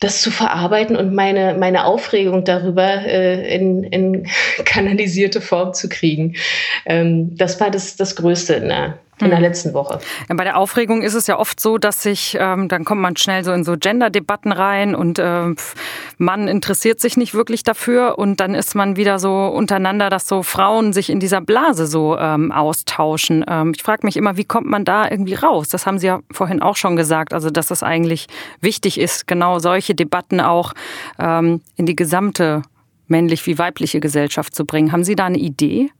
das 0.00 0.22
zu 0.22 0.30
verarbeiten 0.30 0.96
und 0.96 1.14
meine, 1.14 1.54
meine 1.58 1.84
Aufregung 1.84 2.44
darüber 2.44 3.06
äh, 3.06 3.54
in, 3.54 3.84
in 3.84 4.26
kanalisierte 4.64 5.40
Form 5.40 5.74
zu 5.74 5.88
kriegen. 5.88 6.36
Ähm, 6.86 7.36
das 7.36 7.60
war 7.60 7.70
das, 7.70 7.96
das 7.96 8.16
Größte 8.16 8.54
in 8.54 8.68
der, 8.68 8.98
in 9.20 9.30
der 9.30 9.38
hm. 9.38 9.44
letzten 9.44 9.74
Woche. 9.74 9.98
Ja, 10.28 10.34
bei 10.34 10.44
der 10.44 10.56
Aufregung 10.56 11.02
ist 11.02 11.14
es 11.14 11.26
ja 11.26 11.38
oft 11.38 11.60
so, 11.60 11.78
dass 11.78 12.02
sich, 12.02 12.36
ähm, 12.40 12.68
dann 12.68 12.84
kommt 12.84 13.00
man 13.00 13.16
schnell 13.16 13.44
so 13.44 13.52
in 13.52 13.64
so 13.64 13.76
Gender-Debatten 13.76 14.52
rein 14.52 14.94
und 14.94 15.18
äh, 15.18 15.54
Mann 16.18 16.48
interessiert 16.48 17.00
sich 17.00 17.16
nicht 17.16 17.34
wirklich 17.34 17.62
dafür 17.62 18.18
und 18.18 18.40
dann 18.40 18.54
ist 18.54 18.74
man 18.74 18.96
wieder 18.96 19.18
so 19.18 19.46
untereinander, 19.46 20.10
dass 20.10 20.26
so 20.26 20.42
Frauen 20.42 20.92
sich 20.92 21.10
in 21.10 21.20
dieser 21.20 21.40
Blase 21.40 21.86
so 21.86 22.16
ähm, 22.18 22.52
austauschen. 22.52 23.44
Ähm, 23.48 23.72
ich 23.74 23.82
frage 23.82 24.06
mich 24.06 24.16
immer, 24.16 24.36
wie 24.36 24.44
kommt 24.44 24.66
man 24.66 24.84
da 24.84 25.10
irgendwie 25.10 25.34
raus? 25.34 25.68
Das 25.68 25.86
haben 25.86 25.98
Sie 25.98 26.06
ja 26.06 26.20
vorhin 26.30 26.62
auch 26.62 26.76
schon 26.76 26.96
gesagt, 26.96 27.32
also 27.32 27.50
dass 27.50 27.70
es 27.70 27.82
eigentlich 27.82 28.26
wichtig 28.60 28.98
ist, 28.98 29.26
genau 29.26 29.58
solche 29.58 29.94
Debatten 29.94 30.40
auch 30.40 30.72
ähm, 31.18 31.60
in 31.76 31.86
die 31.86 31.96
gesamte 31.96 32.62
männlich 33.10 33.46
wie 33.46 33.58
weibliche 33.58 34.00
Gesellschaft 34.00 34.54
zu 34.54 34.64
bringen. 34.64 34.92
Haben 34.92 35.04
Sie 35.04 35.16
da 35.16 35.26
eine 35.26 35.38
Idee? 35.38 35.90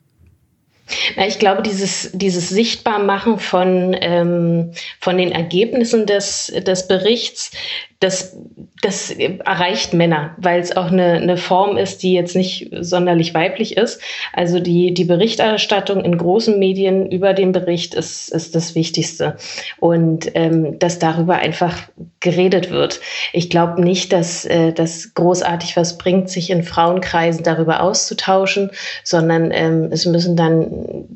Ich 1.27 1.39
glaube, 1.39 1.63
dieses, 1.63 2.11
dieses 2.13 2.49
Sichtbarmachen 2.49 3.39
von, 3.39 3.97
ähm, 4.01 4.73
von 5.01 5.17
den 5.17 5.33
Ergebnissen 5.33 6.07
des, 6.07 6.47
des 6.47 6.89
Berichts 6.89 7.53
das, 8.01 8.35
das 8.81 9.11
erreicht 9.11 9.93
Männer, 9.93 10.35
weil 10.39 10.59
es 10.59 10.75
auch 10.75 10.87
eine, 10.87 11.13
eine 11.13 11.37
Form 11.37 11.77
ist, 11.77 12.03
die 12.03 12.15
jetzt 12.15 12.35
nicht 12.35 12.71
sonderlich 12.81 13.35
weiblich 13.35 13.77
ist. 13.77 14.01
Also 14.33 14.59
die, 14.59 14.95
die 14.95 15.05
Berichterstattung 15.05 16.03
in 16.03 16.17
großen 16.17 16.59
Medien 16.59 17.11
über 17.11 17.35
den 17.35 17.53
Bericht 17.53 17.95
ist, 17.95 18.31
ist 18.31 18.55
das 18.55 18.75
Wichtigste. 18.75 19.37
Und 19.81 20.31
ähm, 20.35 20.79
dass 20.79 20.99
darüber 20.99 21.37
einfach 21.37 21.77
geredet 22.21 22.71
wird. 22.71 23.01
Ich 23.35 23.51
glaube 23.51 23.83
nicht, 23.83 24.15
dass 24.15 24.47
äh, 24.47 24.73
das 24.73 25.13
großartig 25.13 25.77
was 25.77 25.99
bringt, 25.99 26.31
sich 26.31 26.49
in 26.49 26.63
Frauenkreisen 26.63 27.45
darüber 27.45 27.83
auszutauschen, 27.83 28.71
sondern 29.05 29.51
ähm, 29.53 29.89
es 29.91 30.07
müssen 30.07 30.37
dann 30.37 31.07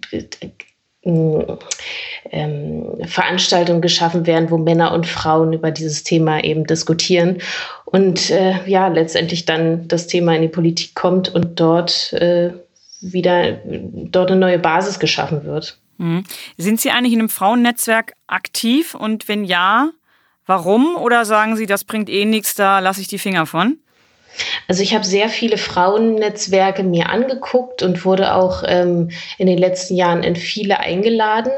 Veranstaltungen 3.04 3.82
geschaffen 3.82 4.26
werden, 4.26 4.50
wo 4.50 4.56
Männer 4.56 4.92
und 4.92 5.06
Frauen 5.06 5.52
über 5.52 5.70
dieses 5.70 6.02
Thema 6.04 6.42
eben 6.42 6.64
diskutieren 6.64 7.38
und 7.84 8.30
äh, 8.30 8.54
ja, 8.66 8.88
letztendlich 8.88 9.44
dann 9.44 9.86
das 9.88 10.06
Thema 10.06 10.34
in 10.34 10.42
die 10.42 10.48
Politik 10.48 10.94
kommt 10.94 11.34
und 11.34 11.60
dort 11.60 12.12
äh, 12.14 12.52
wieder 13.00 13.58
dort 13.62 14.30
eine 14.30 14.40
neue 14.40 14.58
Basis 14.58 14.98
geschaffen 14.98 15.44
wird. 15.44 15.78
Mhm. 15.98 16.24
Sind 16.56 16.80
Sie 16.80 16.90
eigentlich 16.90 17.12
in 17.12 17.20
einem 17.20 17.28
Frauennetzwerk 17.28 18.14
aktiv 18.26 18.94
und 18.94 19.28
wenn 19.28 19.44
ja, 19.44 19.90
warum? 20.46 20.96
Oder 20.96 21.24
sagen 21.24 21.56
Sie, 21.56 21.66
das 21.66 21.84
bringt 21.84 22.08
eh 22.08 22.24
nichts, 22.24 22.54
da 22.54 22.78
lasse 22.78 23.00
ich 23.00 23.08
die 23.08 23.18
Finger 23.18 23.46
von? 23.46 23.78
Also 24.68 24.82
ich 24.82 24.94
habe 24.94 25.04
sehr 25.04 25.28
viele 25.28 25.58
Frauennetzwerke 25.58 26.82
mir 26.82 27.10
angeguckt 27.10 27.82
und 27.82 28.04
wurde 28.04 28.34
auch 28.34 28.62
ähm, 28.66 29.10
in 29.38 29.46
den 29.46 29.58
letzten 29.58 29.94
Jahren 29.94 30.22
in 30.22 30.36
viele 30.36 30.80
eingeladen. 30.80 31.52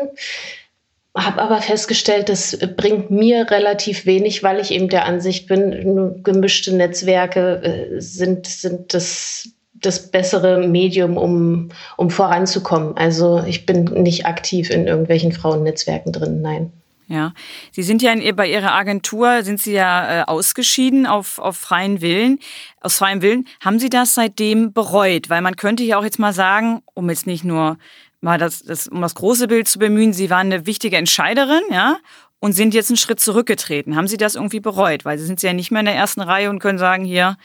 habe 1.16 1.40
aber 1.40 1.62
festgestellt, 1.62 2.29
das 2.29 2.59
bringt 2.77 3.11
mir 3.11 3.51
relativ 3.51 4.07
wenig, 4.07 4.42
weil 4.42 4.61
ich 4.61 4.71
eben 4.71 4.88
der 4.88 5.07
Ansicht 5.07 5.47
bin, 5.47 6.23
gemischte 6.23 6.75
Netzwerke 6.75 7.62
äh, 7.62 8.01
sind, 8.01 8.47
sind 8.47 8.92
das, 8.92 9.49
das 9.75 10.11
bessere 10.11 10.66
Medium, 10.66 11.16
um, 11.16 11.71
um 11.97 12.11
voranzukommen. 12.11 12.97
Also 12.97 13.42
ich 13.47 13.66
bin 13.66 13.85
nicht 13.85 14.27
aktiv 14.27 14.71
in 14.71 14.87
irgendwelchen 14.87 15.33
Frauennetzwerken 15.33 16.12
drin, 16.12 16.42
nein. 16.42 16.73
Ja, 17.09 17.33
Sie 17.71 17.85
sind 17.85 18.03
ja 18.03 18.12
in, 18.12 18.35
bei 18.35 18.51
Ihrer 18.51 18.75
Agentur, 18.75 19.45
sind 19.45 19.61
Sie 19.61 19.73
ja 19.73 20.23
äh, 20.23 20.25
ausgeschieden 20.25 21.07
auf, 21.07 21.38
auf 21.38 21.57
freien 21.57 22.01
Willen, 22.01 22.40
aus 22.81 22.99
freiem 22.99 23.23
Willen. 23.23 23.47
Haben 23.64 23.79
Sie 23.79 23.90
das 23.90 24.14
seitdem 24.14 24.73
bereut? 24.73 25.31
Weil 25.31 25.40
man 25.40 25.55
könnte 25.55 25.85
ja 25.85 25.99
auch 25.99 26.05
jetzt 26.05 26.19
mal 26.19 26.33
sagen, 26.33 26.83
um 26.95 27.09
jetzt 27.09 27.27
nicht 27.27 27.45
nur 27.45 27.79
mal 28.21 28.38
das, 28.38 28.64
das, 28.64 28.88
um 28.88 29.01
das 29.03 29.14
große 29.14 29.47
Bild 29.47 29.69
zu 29.69 29.79
bemühen, 29.79 30.12
Sie 30.12 30.31
waren 30.31 30.53
eine 30.53 30.66
wichtige 30.66 30.97
Entscheiderin, 30.97 31.62
ja, 31.71 31.99
und 32.40 32.53
sind 32.53 32.75
jetzt 32.75 32.90
einen 32.90 32.97
Schritt 32.97 33.21
zurückgetreten. 33.21 33.97
Haben 33.97 34.09
Sie 34.09 34.16
das 34.16 34.35
irgendwie 34.35 34.61
bereut? 34.61 35.05
Weil 35.05 35.19
Sie 35.19 35.27
sind 35.27 35.42
ja 35.42 35.53
nicht 35.53 35.71
mehr 35.71 35.81
in 35.81 35.87
der 35.87 35.95
ersten 35.95 36.21
Reihe 36.21 36.51
und 36.51 36.59
können 36.59 36.79
sagen, 36.79 37.05
hier, 37.05 37.37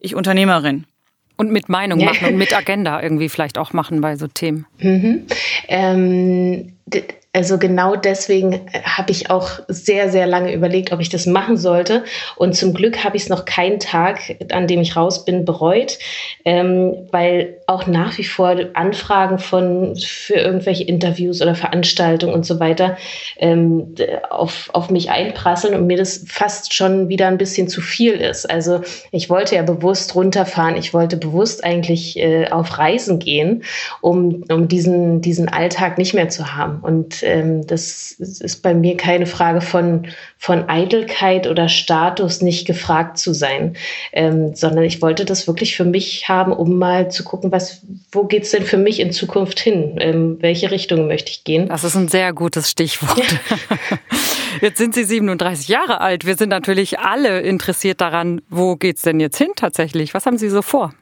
ich 0.00 0.14
Unternehmerin. 0.14 0.84
Und 1.36 1.50
mit 1.50 1.68
Meinung 1.68 2.04
machen 2.04 2.28
und 2.28 2.36
mit 2.36 2.56
Agenda 2.56 3.02
irgendwie 3.02 3.28
vielleicht 3.28 3.58
auch 3.58 3.72
machen 3.72 4.00
bei 4.00 4.14
so 4.14 4.28
Themen. 4.28 4.66
Mhm. 4.78 5.26
Ähm, 5.66 6.76
also 7.34 7.58
genau 7.58 7.96
deswegen 7.96 8.52
äh, 8.52 8.82
habe 8.84 9.10
ich 9.10 9.28
auch 9.28 9.50
sehr, 9.66 10.08
sehr 10.08 10.26
lange 10.26 10.54
überlegt, 10.54 10.92
ob 10.92 11.00
ich 11.00 11.08
das 11.08 11.26
machen 11.26 11.56
sollte. 11.56 12.04
Und 12.36 12.54
zum 12.54 12.72
Glück 12.74 13.02
habe 13.02 13.16
ich 13.16 13.24
es 13.24 13.28
noch 13.28 13.44
keinen 13.44 13.80
Tag, 13.80 14.36
an 14.52 14.68
dem 14.68 14.80
ich 14.80 14.94
raus 14.94 15.24
bin, 15.24 15.44
bereut, 15.44 15.98
ähm, 16.44 17.08
weil 17.10 17.56
auch 17.66 17.88
nach 17.88 18.16
wie 18.18 18.24
vor 18.24 18.54
Anfragen 18.74 19.40
von 19.40 19.96
für 19.96 20.34
irgendwelche 20.34 20.84
Interviews 20.84 21.42
oder 21.42 21.56
Veranstaltungen 21.56 22.34
und 22.34 22.46
so 22.46 22.60
weiter 22.60 22.96
ähm, 23.38 23.96
auf, 24.30 24.70
auf 24.72 24.90
mich 24.90 25.10
einprasseln 25.10 25.74
und 25.74 25.88
mir 25.88 25.96
das 25.96 26.24
fast 26.28 26.72
schon 26.72 27.08
wieder 27.08 27.26
ein 27.26 27.38
bisschen 27.38 27.66
zu 27.66 27.80
viel 27.80 28.12
ist. 28.12 28.48
Also 28.48 28.82
ich 29.10 29.28
wollte 29.28 29.56
ja 29.56 29.62
bewusst 29.62 30.14
runterfahren, 30.14 30.76
ich 30.76 30.94
wollte 30.94 31.16
bewusst 31.16 31.64
eigentlich 31.64 32.16
äh, 32.16 32.48
auf 32.50 32.78
Reisen 32.78 33.18
gehen, 33.18 33.64
um, 34.00 34.44
um 34.48 34.68
diesen, 34.68 35.20
diesen 35.20 35.48
Alltag 35.48 35.98
nicht 35.98 36.14
mehr 36.14 36.28
zu 36.28 36.54
haben. 36.54 36.78
Und 36.80 37.23
ähm, 37.24 37.66
das 37.66 38.12
ist 38.12 38.62
bei 38.62 38.74
mir 38.74 38.96
keine 38.96 39.26
Frage 39.26 39.60
von, 39.60 40.06
von 40.38 40.68
Eitelkeit 40.68 41.46
oder 41.46 41.68
Status, 41.68 42.40
nicht 42.40 42.66
gefragt 42.66 43.18
zu 43.18 43.32
sein, 43.32 43.76
ähm, 44.12 44.54
sondern 44.54 44.84
ich 44.84 45.02
wollte 45.02 45.24
das 45.24 45.46
wirklich 45.46 45.76
für 45.76 45.84
mich 45.84 46.28
haben, 46.28 46.52
um 46.52 46.78
mal 46.78 47.10
zu 47.10 47.24
gucken, 47.24 47.50
was, 47.50 47.82
wo 48.12 48.24
geht 48.24 48.44
es 48.44 48.50
denn 48.50 48.64
für 48.64 48.78
mich 48.78 49.00
in 49.00 49.12
Zukunft 49.12 49.58
hin? 49.58 49.96
Ähm, 50.00 50.36
welche 50.40 50.70
Richtung 50.70 51.06
möchte 51.08 51.30
ich 51.30 51.44
gehen? 51.44 51.68
Das 51.68 51.84
ist 51.84 51.96
ein 51.96 52.08
sehr 52.08 52.32
gutes 52.32 52.70
Stichwort. 52.70 53.18
Ja. 53.18 53.78
Jetzt 54.60 54.78
sind 54.78 54.94
Sie 54.94 55.04
37 55.04 55.68
Jahre 55.68 56.00
alt. 56.00 56.26
Wir 56.26 56.36
sind 56.36 56.50
natürlich 56.50 57.00
alle 57.00 57.40
interessiert 57.40 58.00
daran, 58.00 58.40
wo 58.48 58.76
geht 58.76 58.96
es 58.96 59.02
denn 59.02 59.18
jetzt 59.18 59.36
hin 59.36 59.48
tatsächlich? 59.56 60.14
Was 60.14 60.26
haben 60.26 60.38
Sie 60.38 60.48
so 60.48 60.62
vor? 60.62 60.94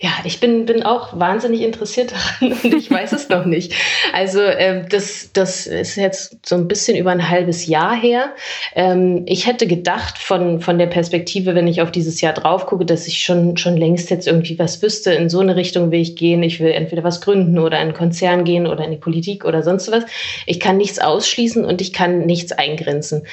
Ja, 0.00 0.10
ich 0.22 0.38
bin, 0.38 0.64
bin 0.64 0.84
auch 0.84 1.18
wahnsinnig 1.18 1.62
interessiert 1.62 2.12
daran 2.12 2.56
und 2.62 2.72
ich 2.72 2.88
weiß 2.88 3.10
es 3.10 3.28
noch 3.28 3.44
nicht. 3.46 3.74
Also 4.12 4.40
ähm, 4.40 4.86
das, 4.88 5.30
das 5.32 5.66
ist 5.66 5.96
jetzt 5.96 6.46
so 6.46 6.54
ein 6.54 6.68
bisschen 6.68 6.96
über 6.96 7.10
ein 7.10 7.28
halbes 7.28 7.66
Jahr 7.66 7.96
her. 8.00 8.32
Ähm, 8.76 9.24
ich 9.26 9.48
hätte 9.48 9.66
gedacht 9.66 10.18
von, 10.18 10.60
von 10.60 10.78
der 10.78 10.86
Perspektive, 10.86 11.56
wenn 11.56 11.66
ich 11.66 11.82
auf 11.82 11.90
dieses 11.90 12.20
Jahr 12.20 12.32
drauf 12.32 12.66
gucke, 12.66 12.84
dass 12.84 13.08
ich 13.08 13.24
schon, 13.24 13.56
schon 13.56 13.76
längst 13.76 14.08
jetzt 14.10 14.28
irgendwie 14.28 14.56
was 14.56 14.80
wüsste, 14.82 15.12
in 15.14 15.28
so 15.28 15.40
eine 15.40 15.56
Richtung 15.56 15.90
will 15.90 16.00
ich 16.00 16.14
gehen. 16.14 16.44
Ich 16.44 16.60
will 16.60 16.70
entweder 16.70 17.02
was 17.02 17.20
gründen 17.20 17.58
oder 17.58 17.78
in 17.78 17.88
einen 17.88 17.94
Konzern 17.94 18.44
gehen 18.44 18.68
oder 18.68 18.84
in 18.84 18.92
die 18.92 18.98
Politik 18.98 19.44
oder 19.44 19.64
sonst 19.64 19.90
was. 19.90 20.04
Ich 20.46 20.60
kann 20.60 20.76
nichts 20.76 21.00
ausschließen 21.00 21.64
und 21.64 21.80
ich 21.80 21.92
kann 21.92 22.24
nichts 22.24 22.52
eingrenzen. 22.52 23.24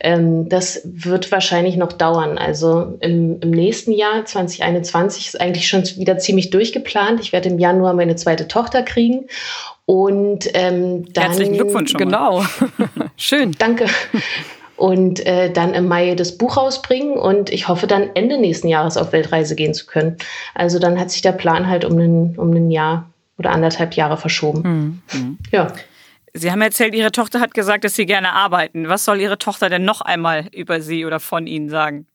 Ähm, 0.00 0.48
das 0.48 0.82
wird 0.84 1.32
wahrscheinlich 1.32 1.76
noch 1.76 1.92
dauern. 1.92 2.38
Also 2.38 2.96
im, 3.00 3.40
im 3.40 3.50
nächsten 3.50 3.90
Jahr, 3.90 4.24
2021, 4.24 5.26
ist 5.26 5.40
eigentlich 5.40 5.66
schon 5.66 5.82
wieder 5.96 6.11
wieder 6.12 6.18
ziemlich 6.18 6.50
durchgeplant. 6.50 7.20
Ich 7.20 7.32
werde 7.32 7.48
im 7.48 7.58
Januar 7.58 7.94
meine 7.94 8.16
zweite 8.16 8.48
Tochter 8.48 8.82
kriegen. 8.82 9.26
Und 9.86 10.48
ähm, 10.54 11.12
dann. 11.12 11.24
Herzlichen 11.24 11.54
Glückwunsch 11.54 11.92
schon 11.92 11.98
Genau. 11.98 12.44
Schön. 13.16 13.52
Danke. 13.58 13.86
Und 14.76 15.24
äh, 15.26 15.52
dann 15.52 15.74
im 15.74 15.86
Mai 15.86 16.14
das 16.14 16.38
Buch 16.38 16.56
rausbringen 16.56 17.16
und 17.16 17.50
ich 17.50 17.68
hoffe 17.68 17.86
dann 17.86 18.10
Ende 18.14 18.38
nächsten 18.38 18.68
Jahres 18.68 18.96
auf 18.96 19.12
Weltreise 19.12 19.54
gehen 19.54 19.74
zu 19.74 19.86
können. 19.86 20.16
Also 20.54 20.78
dann 20.78 20.98
hat 20.98 21.10
sich 21.10 21.22
der 21.22 21.32
Plan 21.32 21.68
halt 21.68 21.84
um 21.84 21.98
ein, 21.98 22.34
um 22.36 22.52
ein 22.52 22.70
Jahr 22.70 23.08
oder 23.38 23.50
anderthalb 23.50 23.94
Jahre 23.94 24.16
verschoben. 24.16 25.02
Mhm. 25.12 25.38
Ja. 25.52 25.72
Sie 26.34 26.50
haben 26.50 26.62
erzählt, 26.62 26.94
Ihre 26.94 27.12
Tochter 27.12 27.40
hat 27.40 27.54
gesagt, 27.54 27.84
dass 27.84 27.94
Sie 27.94 28.06
gerne 28.06 28.32
arbeiten. 28.32 28.88
Was 28.88 29.04
soll 29.04 29.20
Ihre 29.20 29.38
Tochter 29.38 29.68
denn 29.68 29.84
noch 29.84 30.00
einmal 30.00 30.46
über 30.52 30.80
Sie 30.80 31.04
oder 31.04 31.20
von 31.20 31.46
Ihnen 31.46 31.68
sagen? 31.68 32.06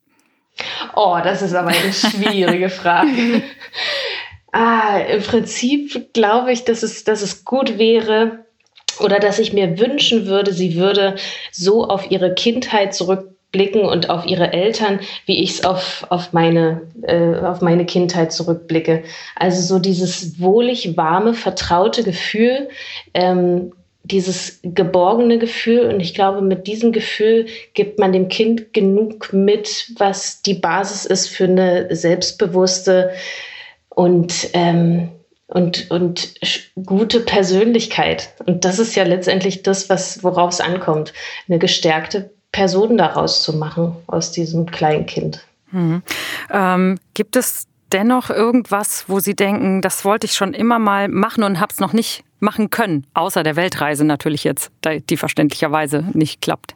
Oh, 0.96 1.18
das 1.24 1.42
ist 1.42 1.54
aber 1.54 1.70
eine 1.70 1.94
schwierige 1.94 2.70
Frage. 2.70 3.44
Ah, 4.54 5.00
Im 5.00 5.22
Prinzip 5.22 6.14
glaube 6.14 6.52
ich, 6.52 6.64
dass 6.64 6.82
es, 6.82 7.04
dass 7.04 7.22
es 7.22 7.44
gut 7.44 7.78
wäre 7.78 8.46
oder 9.00 9.20
dass 9.20 9.40
ich 9.40 9.54
mir 9.54 9.78
wünschen 9.78 10.26
würde, 10.26 10.54
sie 10.54 10.76
würde 10.78 11.16
so 11.52 11.86
auf 11.86 12.10
ihre 12.10 12.34
Kindheit 12.34 12.96
zurückblicken 12.96 13.82
und 13.82 14.10
auf 14.10 14.26
ihre 14.26 14.54
Eltern, 14.54 15.00
wie 15.26 15.44
ich 15.44 15.52
es 15.52 15.66
auf, 15.66 16.08
auf, 16.10 16.34
meine, 16.34 16.82
äh, 17.04 17.36
auf 17.36 17.62
meine 17.62 17.86
Kindheit 17.86 18.32
zurückblicke. 18.32 19.04
Also 19.36 19.62
so 19.62 19.80
dieses 19.80 20.40
wohlig, 20.40 20.98
warme, 20.98 21.34
vertraute 21.34 22.04
Gefühl, 22.04 22.70
ähm, 23.14 23.74
dieses 24.08 24.60
geborgene 24.64 25.38
Gefühl. 25.38 25.82
Und 25.82 26.00
ich 26.00 26.14
glaube, 26.14 26.42
mit 26.42 26.68
diesem 26.68 26.92
Gefühl 26.92 27.48
gibt 27.74 28.00
man 28.00 28.12
dem 28.12 28.30
Kind 28.30 28.74
genug 28.74 29.34
mit, 29.34 29.92
was 29.98 30.42
die 30.42 30.54
Basis 30.54 31.06
ist 31.06 31.28
für 31.28 31.46
eine 31.46 31.94
selbstbewusste 31.96 33.12
und, 33.90 34.50
ähm, 34.54 35.10
und, 35.48 35.90
und 35.92 36.36
gute 36.86 37.20
Persönlichkeit. 37.22 38.34
Und 38.46 38.66
das 38.66 38.80
ist 38.80 38.96
ja 38.96 39.04
letztendlich 39.04 39.64
das, 39.64 39.90
was, 39.90 40.24
worauf 40.24 40.52
es 40.52 40.62
ankommt, 40.62 41.14
eine 41.48 41.60
gestärkte 41.60 42.32
Person 42.52 42.98
daraus 42.98 43.44
zu 43.44 43.54
machen, 43.54 43.96
aus 44.08 44.32
diesem 44.32 44.66
kleinen 44.68 45.06
Kind. 45.06 45.46
Hm. 45.72 46.02
Ähm, 46.52 46.98
gibt 47.14 47.36
es 47.36 47.68
dennoch 47.92 48.30
irgendwas, 48.30 49.06
wo 49.08 49.20
Sie 49.20 49.36
denken, 49.36 49.82
das 49.82 50.06
wollte 50.06 50.26
ich 50.26 50.34
schon 50.34 50.54
immer 50.54 50.80
mal 50.80 51.08
machen 51.08 51.44
und 51.44 51.60
habe 51.60 51.74
es 51.74 51.80
noch 51.80 51.94
nicht 51.94 52.24
machen 52.40 52.70
können, 52.70 53.06
außer 53.14 53.44
der 53.44 53.56
Weltreise 53.56 54.06
natürlich 54.06 54.44
jetzt, 54.44 54.72
die 55.10 55.18
verständlicherweise 55.18 56.06
nicht 56.14 56.42
klappt? 56.42 56.76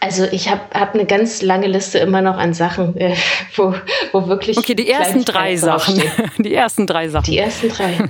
Also 0.00 0.24
ich 0.24 0.48
habe 0.48 0.62
hab 0.74 0.94
eine 0.94 1.06
ganz 1.06 1.42
lange 1.42 1.68
Liste 1.68 1.98
immer 1.98 2.22
noch 2.22 2.36
an 2.36 2.54
Sachen, 2.54 2.96
äh, 2.96 3.14
wo, 3.56 3.74
wo 4.10 4.26
wirklich. 4.26 4.58
Okay, 4.58 4.74
die 4.74 4.90
ersten 4.90 5.24
drei 5.24 5.56
Sachen. 5.56 6.02
Die 6.38 6.54
ersten 6.54 6.86
drei 6.88 7.08
Sachen. 7.08 7.30
Die 7.30 7.38
ersten 7.38 7.68
drei. 7.68 8.08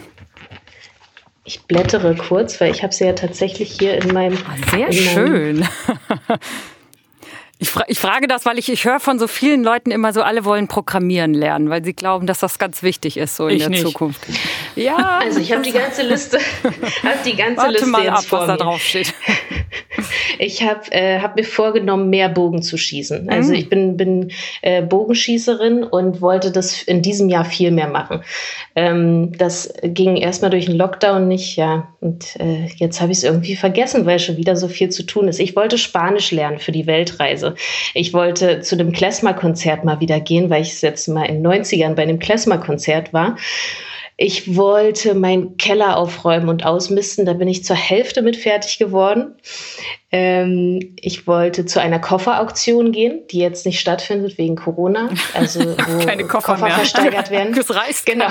Ich 1.45 1.63
blättere 1.65 2.15
kurz, 2.15 2.61
weil 2.61 2.71
ich 2.71 2.83
habe 2.83 2.95
sie 2.95 3.05
ja 3.05 3.13
tatsächlich 3.13 3.73
hier 3.73 4.01
in 4.01 4.15
meinem. 4.15 4.39
Ah, 4.39 4.71
sehr 4.71 4.87
in 4.87 4.93
schön. 4.93 5.69
Ich, 7.63 7.71
fra 7.71 7.85
ich, 7.87 8.01
frage 8.01 8.27
das, 8.27 8.45
weil 8.45 8.59
ich, 8.59 8.69
ich 8.73 8.85
höre 8.85 8.99
von 8.99 9.21
so 9.21 9.29
vielen 9.29 9.63
Leuten 9.63 9.93
immer 9.93 10.13
so, 10.13 10.23
alle 10.23 10.45
wollen 10.45 10.67
programmieren 10.67 11.33
lernen, 11.33 11.71
weil 11.71 11.85
sie 11.85 11.93
glauben, 11.93 12.27
dass 12.27 12.41
das 12.41 12.59
ganz 12.59 12.83
wichtig 12.83 13.17
ist 13.17 13.37
so 13.37 13.47
in 13.47 13.55
ich 13.55 13.63
der 13.63 13.71
nicht. 13.71 13.83
Zukunft. 13.83 14.21
Ja. 14.75 15.21
Also 15.21 15.39
ich 15.39 15.53
habe 15.53 15.63
die 15.63 15.71
ganze 15.71 16.03
Liste, 16.03 16.41
habe 16.65 17.19
die 17.25 17.37
ganze 17.37 17.59
Warte 17.59 17.71
Liste 17.71 17.87
mal 17.87 18.09
ab, 18.09 18.25
vor 18.25 18.41
was 18.41 18.47
mir. 18.49 18.57
da 18.57 18.65
drauf 18.65 18.83
steht. 18.83 19.15
Ich 20.43 20.65
habe 20.65 20.91
äh, 20.91 21.21
hab 21.21 21.37
mir 21.37 21.45
vorgenommen, 21.45 22.11
mehr 22.11 22.29
Bogen 22.29 22.63
zu 22.63 22.77
schießen. 22.77 23.29
Also 23.29 23.51
mhm. 23.51 23.55
ich 23.55 23.69
bin, 23.69 23.97
bin 23.97 24.33
äh, 24.63 24.83
Bogenschießerin 24.83 25.85
und 25.85 26.21
wollte 26.21 26.51
das 26.51 26.83
in 26.83 27.01
diesem 27.01 27.29
Jahr 27.29 27.45
viel 27.45 27.71
mehr 27.71 27.87
machen. 27.87 28.25
Ähm, 28.75 29.31
das 29.39 29.73
ging 29.85 30.17
erstmal 30.17 30.51
durch 30.51 30.67
den 30.67 30.75
Lockdown 30.75 31.29
nicht, 31.29 31.57
ja. 31.57 31.95
Und 32.01 32.35
äh, 32.41 32.67
jetzt 32.75 33.01
habe 33.01 33.13
ich 33.13 33.19
es 33.19 33.25
irgendwie 33.25 33.55
vergessen, 33.55 34.05
weil 34.05 34.19
schon 34.19 34.37
wieder 34.37 34.57
so 34.57 34.67
viel 34.67 34.89
zu 34.89 35.05
tun 35.05 35.29
ist. 35.29 35.39
Ich 35.39 35.55
wollte 35.55 35.79
Spanisch 35.79 36.33
lernen 36.33 36.59
für 36.59 36.73
die 36.73 36.89
Weltreise. 36.89 37.55
Ich 37.95 38.13
wollte 38.13 38.63
zu 38.63 38.77
dem 38.77 38.91
Klezmer-Konzert 38.91 39.85
mal 39.85 40.01
wieder 40.01 40.19
gehen, 40.19 40.51
weil 40.51 40.63
ich 40.63 40.71
das 40.71 40.83
letzte 40.83 41.13
Mal 41.13 41.27
in 41.27 41.45
den 41.45 41.47
90ern 41.47 41.95
bei 41.95 42.03
einem 42.03 42.19
Klezmer-Konzert 42.19 43.13
war. 43.13 43.37
Ich 44.23 44.55
wollte 44.55 45.17
meinen 45.17 45.57
Keller 45.57 45.97
aufräumen 45.97 46.49
und 46.49 46.65
ausmisten. 46.65 47.27
Da 47.27 47.33
bin 47.33 47.49
ich 47.49 47.65
zur 47.65 47.75
Hälfte 47.75 48.23
mit 48.23 48.37
fertig 48.37 48.79
geworden. 48.79 49.35
Ähm, 50.13 50.95
ich 51.01 51.27
wollte 51.27 51.67
zu 51.67 51.81
einer 51.81 51.99
Kofferauktion 51.99 52.93
gehen, 52.93 53.27
die 53.33 53.41
jetzt 53.41 53.67
nicht 53.67 53.81
stattfindet 53.81 54.39
wegen 54.39 54.55
Corona. 54.55 55.09
Also 55.35 55.61
wo 55.77 56.05
Keine 56.07 56.23
Koffer, 56.23 56.55
Koffer 56.55 56.71
versteigert 56.71 57.33
werden. 57.33 57.53
Es 57.59 57.75
reißt. 57.75 58.07
Genau. 58.07 58.29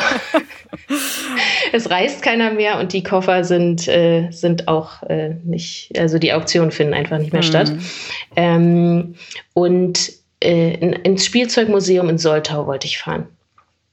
es 1.74 1.90
reißt 1.90 2.22
keiner 2.22 2.52
mehr 2.52 2.80
und 2.80 2.94
die 2.94 3.04
Koffer 3.04 3.44
sind, 3.44 3.90
äh, 3.90 4.30
sind 4.32 4.70
auch 4.70 5.04
äh, 5.04 5.36
nicht, 5.44 5.92
also 6.00 6.20
die 6.20 6.32
Auktionen 6.32 6.72
finden 6.72 6.94
einfach 6.94 7.18
nicht 7.18 7.34
mehr 7.34 7.44
mhm. 7.44 7.48
statt. 7.48 7.74
Ähm, 8.38 9.16
und 9.54 10.10
äh, 10.42 10.76
in, 10.76 10.94
ins 10.94 11.26
Spielzeugmuseum 11.26 12.08
in 12.08 12.18
Soltau 12.18 12.66
wollte 12.66 12.88
ich 12.88 12.98
fahren. 12.98 13.28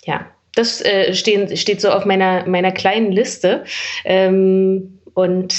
Ja, 0.04 0.26
das 0.58 0.84
äh, 0.84 1.14
stehen, 1.14 1.56
steht 1.56 1.80
so 1.80 1.90
auf 1.90 2.04
meiner, 2.04 2.46
meiner 2.46 2.72
kleinen 2.72 3.12
Liste. 3.12 3.64
Ähm, 4.04 5.00
und 5.14 5.54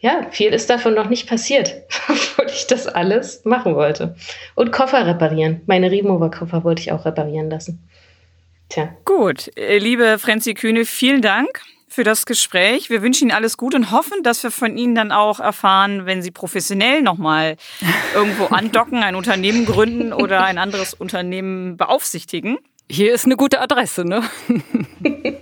ja, 0.00 0.26
viel 0.30 0.52
ist 0.52 0.70
davon 0.70 0.94
noch 0.94 1.08
nicht 1.08 1.28
passiert, 1.28 1.74
obwohl 2.08 2.46
ich 2.46 2.66
das 2.66 2.86
alles 2.86 3.44
machen 3.44 3.74
wollte. 3.74 4.14
Und 4.54 4.70
Koffer 4.70 5.06
reparieren. 5.06 5.62
Meine 5.66 5.90
Remover-Koffer 5.90 6.64
wollte 6.64 6.82
ich 6.82 6.92
auch 6.92 7.04
reparieren 7.04 7.50
lassen. 7.50 7.88
Tja. 8.68 8.94
Gut, 9.04 9.50
äh, 9.56 9.78
liebe 9.78 10.18
Franzi 10.18 10.54
Kühne, 10.54 10.84
vielen 10.84 11.22
Dank 11.22 11.62
für 11.88 12.04
das 12.04 12.26
Gespräch. 12.26 12.90
Wir 12.90 13.02
wünschen 13.02 13.28
Ihnen 13.28 13.36
alles 13.36 13.56
Gute 13.56 13.78
und 13.78 13.90
hoffen, 13.90 14.22
dass 14.22 14.42
wir 14.42 14.50
von 14.50 14.76
Ihnen 14.76 14.94
dann 14.94 15.10
auch 15.10 15.40
erfahren, 15.40 16.06
wenn 16.06 16.22
Sie 16.22 16.30
professionell 16.30 17.02
nochmal 17.02 17.56
irgendwo 18.14 18.46
andocken, 18.46 19.02
ein 19.02 19.14
Unternehmen 19.14 19.66
gründen 19.66 20.12
oder 20.12 20.44
ein 20.44 20.58
anderes 20.58 20.94
Unternehmen 20.94 21.76
beaufsichtigen. 21.76 22.58
Hier 22.90 23.12
ist 23.12 23.26
eine 23.26 23.36
gute 23.36 23.60
Adresse, 23.60 24.04
ne? 24.04 24.22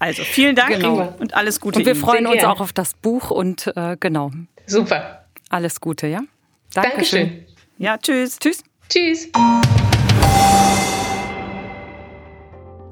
Also 0.00 0.22
vielen 0.22 0.54
Dank 0.54 0.76
genau. 0.76 1.12
und 1.18 1.34
alles 1.34 1.58
Gute. 1.58 1.80
Und 1.80 1.84
wir 1.84 1.94
Ihnen. 1.94 2.00
freuen 2.00 2.26
uns 2.28 2.44
auch 2.44 2.60
auf 2.60 2.72
das 2.72 2.94
Buch 2.94 3.32
und 3.32 3.66
äh, 3.74 3.96
genau. 3.98 4.30
Super. 4.64 5.24
Alles 5.48 5.80
Gute, 5.80 6.06
ja? 6.06 6.20
Dankeschön. 6.72 7.26
Dankeschön. 7.26 7.46
Ja, 7.78 7.98
tschüss. 7.98 8.38
Tschüss. 8.38 8.62
Tschüss. 8.88 9.28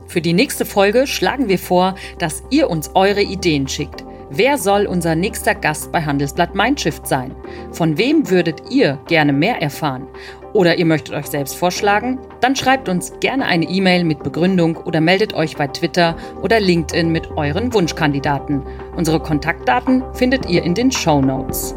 Für 0.08 0.20
die 0.20 0.32
nächste 0.32 0.64
Folge 0.64 1.06
schlagen 1.06 1.48
wir 1.48 1.60
vor, 1.60 1.94
dass 2.18 2.42
ihr 2.50 2.68
uns 2.70 2.90
eure 2.94 3.22
Ideen 3.22 3.68
schickt. 3.68 4.04
Wer 4.30 4.58
soll 4.58 4.86
unser 4.86 5.14
nächster 5.14 5.54
Gast 5.54 5.92
bei 5.92 6.04
Handelsblatt 6.04 6.56
Mindshift 6.56 7.06
sein? 7.06 7.36
Von 7.70 7.96
wem 7.96 8.28
würdet 8.28 8.60
ihr 8.68 8.98
gerne 9.06 9.32
mehr 9.32 9.62
erfahren? 9.62 10.08
Oder 10.56 10.78
ihr 10.78 10.86
möchtet 10.86 11.14
euch 11.14 11.26
selbst 11.26 11.54
vorschlagen? 11.54 12.18
Dann 12.40 12.56
schreibt 12.56 12.88
uns 12.88 13.12
gerne 13.20 13.44
eine 13.44 13.66
E-Mail 13.66 14.04
mit 14.04 14.22
Begründung 14.22 14.78
oder 14.78 15.02
meldet 15.02 15.34
euch 15.34 15.54
bei 15.54 15.66
Twitter 15.66 16.16
oder 16.40 16.60
LinkedIn 16.60 17.10
mit 17.12 17.30
euren 17.32 17.74
Wunschkandidaten. 17.74 18.62
Unsere 18.96 19.20
Kontaktdaten 19.20 20.02
findet 20.14 20.48
ihr 20.48 20.62
in 20.62 20.72
den 20.72 20.90
Show 20.90 21.20
Notes. 21.20 21.74